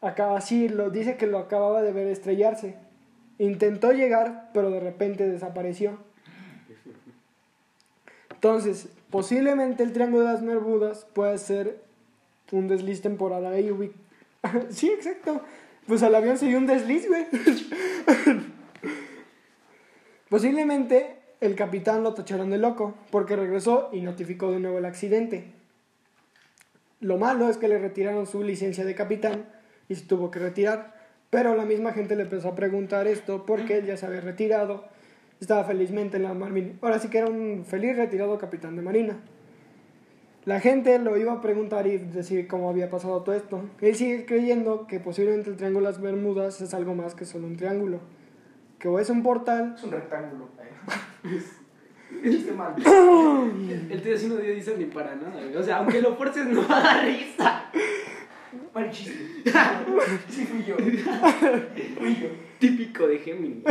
[0.00, 2.76] acaba así, dice que lo acababa de ver estrellarse.
[3.38, 5.98] Intentó llegar, pero de repente desapareció.
[8.30, 11.82] Entonces, posiblemente el Triángulo de las Bermudas puede ser
[12.52, 13.68] un desliz temporal ahí.
[13.70, 13.92] ubi-
[14.70, 15.40] sí, exacto.
[15.86, 17.26] Pues al avión se dio un desliz, güey.
[20.28, 25.52] Posiblemente el capitán lo tacharon de loco porque regresó y notificó de nuevo el accidente.
[27.00, 29.46] Lo malo es que le retiraron su licencia de capitán
[29.88, 30.94] y se tuvo que retirar.
[31.30, 34.84] Pero la misma gente le empezó a preguntar esto porque él ya se había retirado.
[35.40, 36.74] Estaba felizmente en la Marina.
[36.80, 39.18] Ahora sí que era un feliz retirado capitán de Marina.
[40.44, 43.62] La gente lo iba a preguntar y decir cómo había pasado todo esto.
[43.80, 47.46] Él sigue creyendo que posiblemente el Triángulo de las Bermudas es algo más que solo
[47.46, 48.00] un triángulo.
[48.84, 50.50] Que o es un portal Es un rectángulo.
[52.22, 52.74] Chiste mal.
[53.90, 55.56] El tío así no dio risa ni para nada, güey.
[55.56, 57.64] O sea, aunque lo fuerces, no da risa.
[58.74, 59.14] Mal chiste.
[60.28, 60.76] Sí, fui yo.
[60.76, 62.28] Fui yo.
[62.58, 63.62] Típico de Gemini.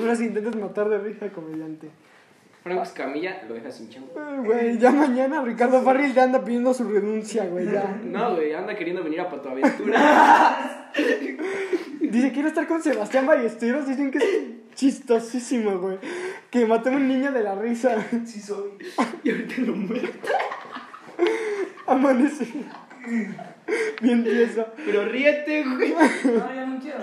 [0.00, 1.90] Ahora si intentas matar de risa comediante.
[2.64, 4.08] Franco Escamilla lo deja sin chamba.
[4.16, 8.00] Ay, Güey, ya mañana Ricardo Farril ya anda pidiendo su renuncia, güey, ya.
[8.02, 10.90] No, güey, anda queriendo venir a Patoaventura.
[12.10, 13.86] Dice, quiero estar con Sebastián Ballesteros.
[13.86, 15.98] Dicen que es chistosísimo, güey.
[16.50, 18.04] Que maté a un niño de la risa.
[18.26, 18.70] Sí soy.
[19.22, 20.08] y ahorita lo muero.
[21.86, 22.46] Amanece.
[24.02, 24.66] Bien tieso.
[24.84, 25.94] Pero ríete, güey.
[26.24, 26.98] No, ya no quiero.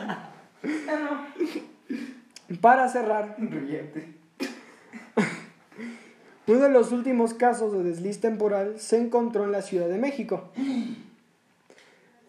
[0.85, 2.57] Ya no.
[2.61, 4.13] Para cerrar, Ríete.
[6.47, 10.49] uno de los últimos casos de desliz temporal se encontró en la Ciudad de México.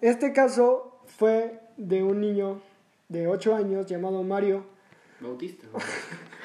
[0.00, 2.60] Este caso fue de un niño
[3.08, 4.64] de 8 años llamado Mario,
[5.20, 5.66] Bautista.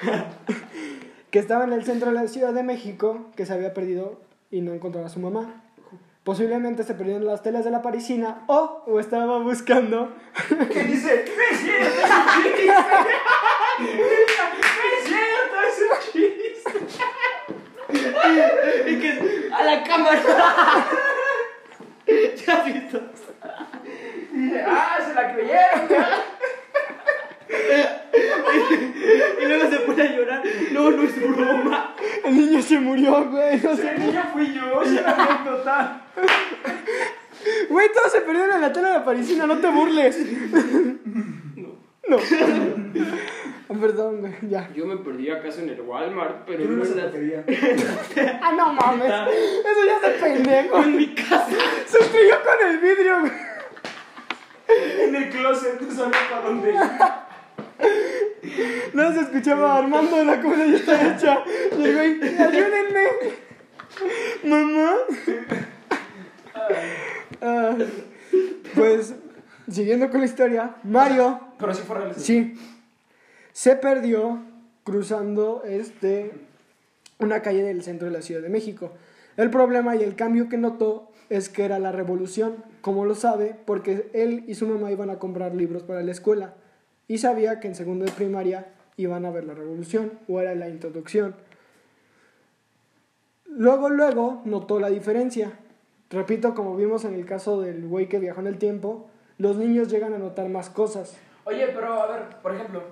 [1.30, 4.60] que estaba en el centro de la Ciudad de México, que se había perdido y
[4.62, 5.62] no encontraba a su mamá.
[6.24, 10.14] Posiblemente se perdió en las telas de la parisina o, o estaba buscando
[10.72, 11.24] ¿Qué dice?
[11.26, 12.06] ¡No es cierto!
[12.08, 12.44] ¡No
[14.90, 15.56] es cierto!
[15.68, 16.44] ¡Es un chiste!
[18.86, 20.20] y que a la cámara.
[22.46, 23.00] ¿Ya visto?
[24.32, 24.98] Dice, ¡ah!
[25.06, 26.33] ¡Se la creyeron!
[29.40, 30.42] Y luego se pone a llorar.
[30.72, 31.94] No, no es broma.
[32.24, 33.60] El niño se murió, güey.
[33.60, 33.90] No sé.
[33.90, 36.02] El niño fui yo, es una anécdota.
[37.68, 40.18] Güey, todos se perdieron en la tela de la parisina, no te burles.
[41.56, 41.68] No.
[42.08, 43.80] No.
[43.80, 44.70] Perdón, güey, ya.
[44.74, 47.44] Yo me perdí acaso en el Walmart, pero Yo no se la quería.
[48.42, 49.06] Ah, no mames.
[49.06, 50.82] Eso ya es de pendejo.
[50.82, 51.48] en mi casa.
[51.86, 53.32] Se estrelló con el vidrio, güey.
[55.00, 56.76] En el closet, no sabía para dónde ir.
[58.94, 61.44] No se escuchaba Armando, la comida ya está hecha.
[61.76, 63.06] Y el güey, ayúdenme.
[64.44, 64.92] Mamá.
[67.40, 67.76] Ah,
[68.74, 69.14] pues,
[69.70, 72.14] siguiendo con la historia, Mario, Pero sí fue real.
[72.16, 72.54] sí,
[73.52, 74.42] se perdió
[74.84, 76.32] cruzando este,
[77.18, 78.92] una calle del centro de la Ciudad de México.
[79.36, 83.56] El problema y el cambio que notó es que era la revolución, como lo sabe,
[83.66, 86.54] porque él y su mamá iban a comprar libros para la escuela
[87.08, 90.68] y sabía que en segundo de primaria iban a ver la revolución o era la
[90.68, 91.34] introducción.
[93.46, 95.52] Luego, luego notó la diferencia.
[96.10, 99.88] Repito, como vimos en el caso del güey que viajó en el tiempo, los niños
[99.88, 101.16] llegan a notar más cosas.
[101.44, 102.82] Oye, pero a ver, por ejemplo,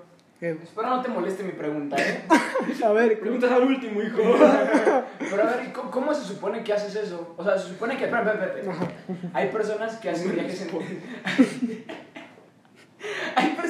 [0.41, 2.25] Eh, espero no te moleste mi pregunta, ¿eh?
[2.85, 4.17] a ver, Preguntas al último, hijo.
[5.19, 7.33] Pero a ver, ¿cómo, cómo se supone que haces eso?
[7.37, 8.05] O sea, se supone que.
[8.05, 8.91] Espera, espera, espera.
[9.33, 10.69] Hay personas que hacen viajes en.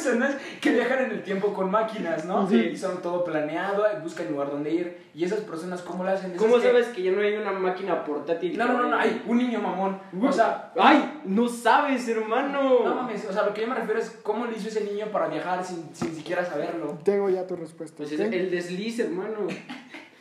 [0.03, 2.47] Personas que viajan en el tiempo con máquinas, ¿no?
[2.47, 2.57] Sí.
[2.73, 4.97] Y son todo planeado, buscan lugar donde ir.
[5.15, 6.31] Y esas personas, ¿cómo lo hacen?
[6.31, 8.57] Esas ¿Cómo que- sabes que ya no hay una máquina portátil?
[8.57, 9.99] No, no, no, no, hay un niño mamón.
[10.21, 11.21] O sea, ¡Ay!
[11.25, 12.79] No sabes, hermano.
[12.83, 15.07] no mames, o sea, lo que yo me refiero es cómo le hizo ese niño
[15.11, 16.97] para viajar sin, sin siquiera saberlo.
[17.03, 17.97] tengo ya tu respuesta.
[17.97, 19.47] Pues es el desliz, hermano.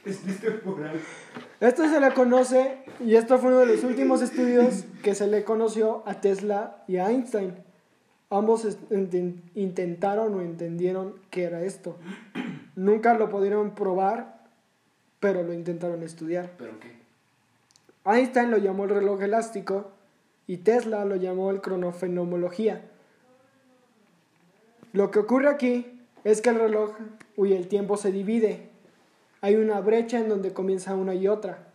[0.05, 0.97] Es es temporal.
[1.61, 5.45] Esto se le conoce, y esto fue uno de los últimos estudios que se le
[5.45, 7.55] conoció a Tesla y a Einstein.
[8.33, 8.67] Ambos
[9.55, 11.99] intentaron o entendieron qué era esto.
[12.77, 14.41] Nunca lo pudieron probar,
[15.21, 16.53] pero lo intentaron estudiar.
[16.57, 16.97] ¿Pero qué?
[18.07, 19.91] Einstein lo llamó el reloj elástico
[20.47, 22.81] y Tesla lo llamó el cronofenomología.
[24.95, 26.97] Lo que ocurre aquí es que el reloj
[27.37, 28.71] y el tiempo se divide.
[29.43, 31.67] Hay una brecha en donde comienza una y otra.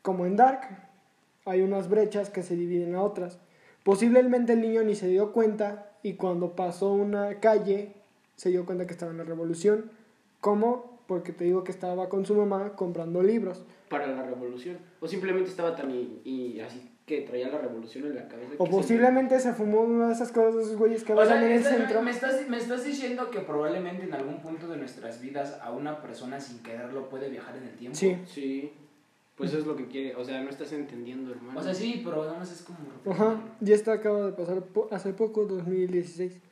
[0.00, 0.88] Como en Dark,
[1.44, 3.38] hay unas brechas que se dividen a otras.
[3.86, 7.92] Posiblemente el niño ni se dio cuenta y cuando pasó una calle
[8.34, 9.92] se dio cuenta que estaba en la revolución.
[10.40, 10.98] ¿Cómo?
[11.06, 13.62] Porque te digo que estaba con su mamá comprando libros.
[13.88, 14.78] Para la revolución.
[14.98, 18.54] O simplemente estaba tan y, y así que traía la revolución en la cabeza.
[18.58, 21.44] O posiblemente se fumó una de esas cosas de esos güeyes que O sea, bailan
[21.52, 22.02] en el centro.
[22.02, 26.02] me, estás, me estás diciendo que probablemente en algún punto de nuestras vidas a una
[26.02, 27.96] persona sin quererlo puede viajar en el tiempo.
[27.96, 28.16] Sí.
[28.26, 28.72] se- Sí.
[29.36, 30.14] Pues eso es lo que quiere.
[30.16, 31.60] O sea, no estás entendiendo, hermano.
[31.60, 32.78] O sea, sí, pero nada más es como...
[33.12, 36.32] Ajá, y esta acaba de pasar po- hace poco, 2016.
[36.32, 36.42] Neta.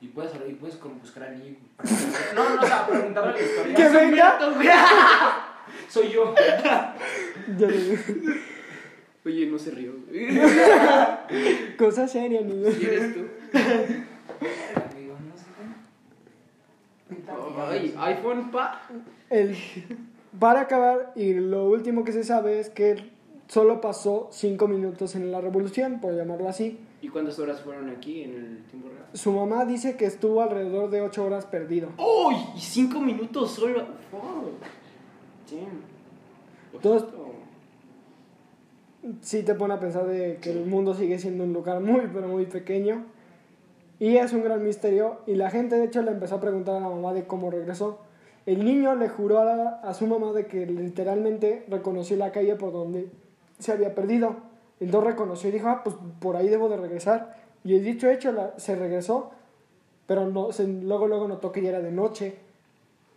[0.00, 1.56] Y puedes, y puedes como buscar al niño.
[2.34, 3.74] No, no, o sea, preguntarle la historia.
[3.74, 4.38] ¡Que venga!
[5.88, 6.34] Soy yo.
[7.58, 8.36] Ya lo-
[9.24, 9.92] Oye, no se rió.
[11.76, 12.68] Cosa seria, niño.
[12.70, 13.26] ¿Y eres tú?
[13.52, 15.46] Amigo, no sé.
[17.58, 18.82] Ay, iPhone, pa.
[19.30, 19.56] El,
[20.38, 23.10] para acabar, y lo último que se sabe es que
[23.48, 26.78] solo pasó 5 minutos en la revolución, por llamarlo así.
[27.02, 29.04] ¿Y cuántas horas fueron aquí en el tiempo real?
[29.12, 31.88] Su mamá dice que estuvo alrededor de 8 horas perdido.
[31.98, 32.34] ¡Uy!
[32.56, 33.80] Y cinco minutos solo.
[35.50, 36.80] Damn.
[36.82, 37.06] Todos-
[39.20, 42.26] Sí te pone a pensar de que el mundo sigue siendo un lugar muy, pero
[42.26, 43.04] muy pequeño.
[44.00, 45.20] Y es un gran misterio.
[45.28, 48.00] Y la gente, de hecho, le empezó a preguntar a la mamá de cómo regresó.
[48.46, 53.08] El niño le juró a, su mamá de que literalmente reconoció la calle por donde
[53.58, 54.36] se había perdido.
[54.78, 57.36] Entonces reconoció y dijo, ah, pues por ahí debo de regresar.
[57.64, 59.32] Y el dicho hecho, la- se regresó,
[60.06, 62.36] pero no, se- luego, luego notó que ya era de noche.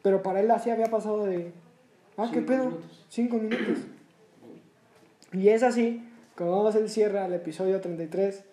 [0.02, 1.52] Pero para él así había pasado de,
[2.18, 2.66] ah, ¿qué Cinco pedo?
[2.66, 3.06] minutos.
[3.10, 3.78] Cinco minutos.
[5.34, 8.44] Y es así como vamos el cierre al episodio 33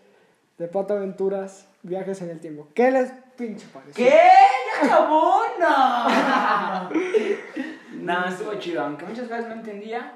[0.59, 2.67] de Pato Aventuras, Viajes en el Tiempo.
[2.75, 4.05] ¿Qué les pinche pareció?
[4.05, 4.11] ¿Qué?
[5.59, 6.89] No.
[7.95, 10.13] no, estuvo chido, aunque muchas veces no entendía.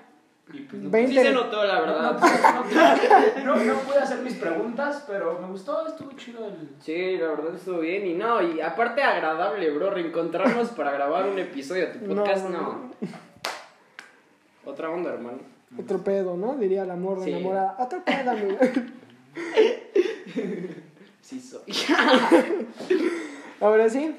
[0.52, 2.18] Y pues no, Sí se notó, la no, verdad.
[3.44, 6.70] no, no, no pude hacer mis preguntas, pero me gustó, estuvo chido el...
[6.80, 8.04] Sí, la verdad estuvo bien.
[8.06, 12.48] Y no, y aparte agradable, bro, reencontrarnos para grabar un episodio de tu No, podcast,
[12.48, 12.90] no, no.
[14.64, 15.38] Otra onda, hermano.
[15.78, 16.56] Otro pedo, ¿no?
[16.56, 17.30] Diría el amor de Sí.
[17.32, 17.76] enamorada.
[17.78, 18.58] Otro pedo, amigo.
[21.22, 21.60] Sí soy.
[23.60, 24.16] Ahora sí,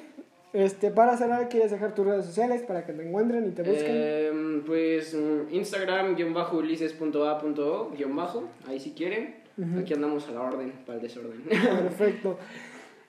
[0.53, 3.91] este, para cerrar, ¿quieres dejar tus redes sociales para que te encuentren y te busquen?
[3.91, 9.35] Em, pues mm, Instagram, guion bajo, ulises.a.o, guion bajo, ahí si quieren.
[9.79, 11.43] Aquí andamos a la orden, para el desorden.
[11.49, 12.37] Perfecto.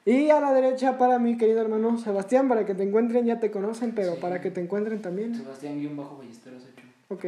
[0.04, 3.50] Y a la derecha para mi querido hermano Sebastián, para que te encuentren, ya te
[3.50, 4.18] conocen, pero Sí.
[4.20, 5.34] para que te encuentren también.
[5.34, 6.86] Sebastián guion bajo Ballesteros 8.
[7.08, 7.24] Ok.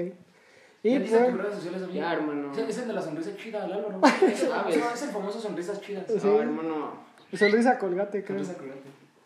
[0.83, 1.95] ¿Y pues, tus redes sociales, amigo?
[1.99, 2.53] Ya, hermano.
[2.53, 4.01] Es- Es el de la sonrisa chida, el Álvaro.
[4.27, 6.05] Es es el famoso sonrisas chidas.
[6.09, 6.19] Sí.
[6.27, 6.91] No, hermano.
[7.33, 8.39] sonrisa colgate, creo.
[8.45, 8.84] Sonrisa colgate.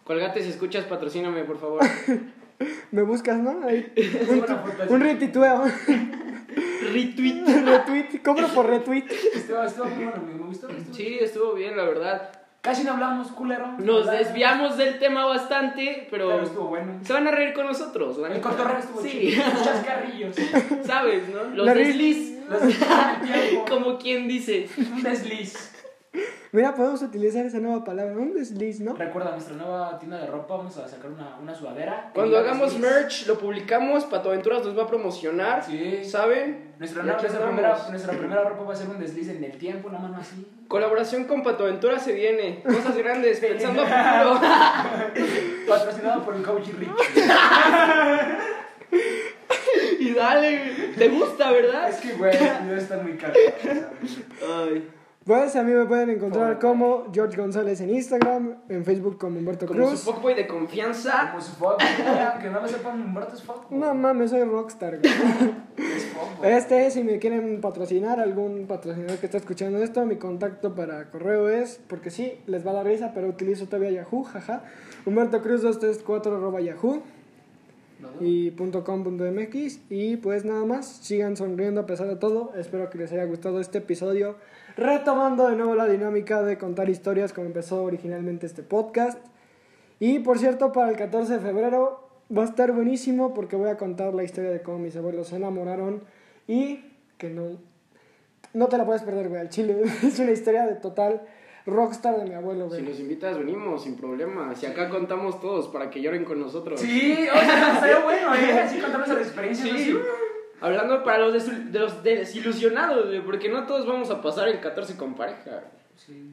[0.09, 1.81] Colgate, si escuchas, patrocíname, por favor.
[2.91, 3.63] Me buscas, ¿no?
[3.65, 3.93] Ahí.
[4.89, 5.65] Un retitueo.
[6.93, 7.45] Retweet.
[7.47, 8.23] retweet.
[8.25, 9.05] Cobro por retweet.
[9.35, 10.23] Estuvo, estuvo muy bueno.
[10.27, 10.69] Me gustó.
[10.71, 12.31] estuvo Sí, estuvo bien, la verdad.
[12.63, 13.67] Casi no hablamos, culero.
[13.79, 14.19] Nos ¿Verdad?
[14.19, 16.99] desviamos del tema bastante, pero, Pero estuvo bueno.
[17.05, 18.17] se van a reír con nosotros.
[18.17, 19.43] la El cotorreo estuvo Sí, chido.
[19.63, 20.35] Chascarrillos.
[20.85, 21.45] sabes, ¿no?
[21.55, 24.69] Los La desliz, Los como quien dice.
[24.79, 25.75] Un desliz.
[26.51, 28.15] Mira, podemos utilizar esa nueva palabra.
[28.17, 28.95] Un desliz, ¿no?
[28.95, 32.11] Recuerda, nuestra nueva tienda de ropa, vamos a sacar una, una sudadera.
[32.15, 32.91] Cuando hagamos desliz.
[32.91, 36.03] merch, lo publicamos, Pato Aventuras nos va a promocionar, Sí.
[36.05, 36.73] ¿saben?
[36.79, 39.89] Nuestra, aquí nuestra, primera, nuestra primera ropa va a ser un desliz en el tiempo,
[39.89, 40.47] una mano así.
[40.69, 42.63] Colaboración con Pato Aventuras se viene.
[42.63, 44.41] Cosas grandes, pensando a futuro.
[45.69, 46.89] Patrocinado por el coach Rich.
[50.01, 51.91] y dale, ¿te gusta, verdad?
[51.91, 52.33] Es que, güey,
[52.65, 53.35] debe estar muy caro.
[54.47, 54.89] Ay.
[55.29, 59.67] Pues a mí me pueden encontrar como George González en Instagram, en Facebook como Humberto
[59.67, 60.01] Como Cruz.
[60.01, 61.29] su fuckboy de confianza.
[61.31, 63.69] Como su aunque no lo sepan, Humberto es fuck.
[63.69, 63.79] güey.
[63.79, 64.99] No mames, soy rockstar.
[64.99, 65.13] güey.
[65.77, 66.53] Es fuck, güey.
[66.55, 71.51] Este, si me quieren patrocinar, algún patrocinador que está escuchando esto, mi contacto para correo
[71.51, 74.63] es, porque sí, les va a dar risa, pero utilizo todavía Yahoo, jaja.
[75.05, 77.03] Humberto Cruz 234 arroba Yahoo
[78.21, 82.53] y punto .com punto .mx y pues nada más, sigan sonriendo a pesar de todo.
[82.57, 84.37] Espero que les haya gustado este episodio,
[84.79, 89.19] retomando de nuevo la dinámica de contar historias como empezó originalmente este podcast.
[90.01, 93.77] Y por cierto, para el 14 de febrero va a estar buenísimo porque voy a
[93.77, 96.03] contar la historia de cómo mis abuelos se enamoraron
[96.47, 96.85] y
[97.19, 97.59] que no,
[98.55, 99.83] no te la puedes perder, güey, al chile.
[100.05, 101.23] Es una historia de total
[101.67, 102.89] rockstar de mi abuelo, Si güey.
[102.89, 104.55] nos invitas, venimos sin problema.
[104.55, 106.81] Si acá contamos todos para que lloren con nosotros.
[106.81, 108.61] Sí, o sea, estaría bueno, ¿eh?
[108.61, 109.77] Así contamos la experiencia.
[109.77, 109.99] Sí.
[110.61, 114.61] Hablando para los, desil- de los desilusionados, güey, porque no todos vamos a pasar el
[114.61, 115.63] 14 con pareja.
[115.97, 116.33] Sí.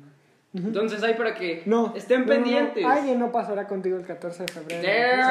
[0.54, 1.94] Entonces hay para que No.
[1.98, 2.44] estén no, no, no.
[2.44, 2.86] pendientes.
[2.86, 4.86] Alguien no pasará contigo el 14 de febrero.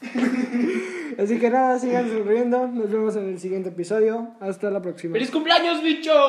[1.18, 2.66] Así que nada, sigan sonriendo.
[2.68, 4.28] Nos vemos en el siguiente episodio.
[4.40, 5.14] Hasta la próxima.
[5.14, 6.12] ¡Feliz cumpleaños, bicho!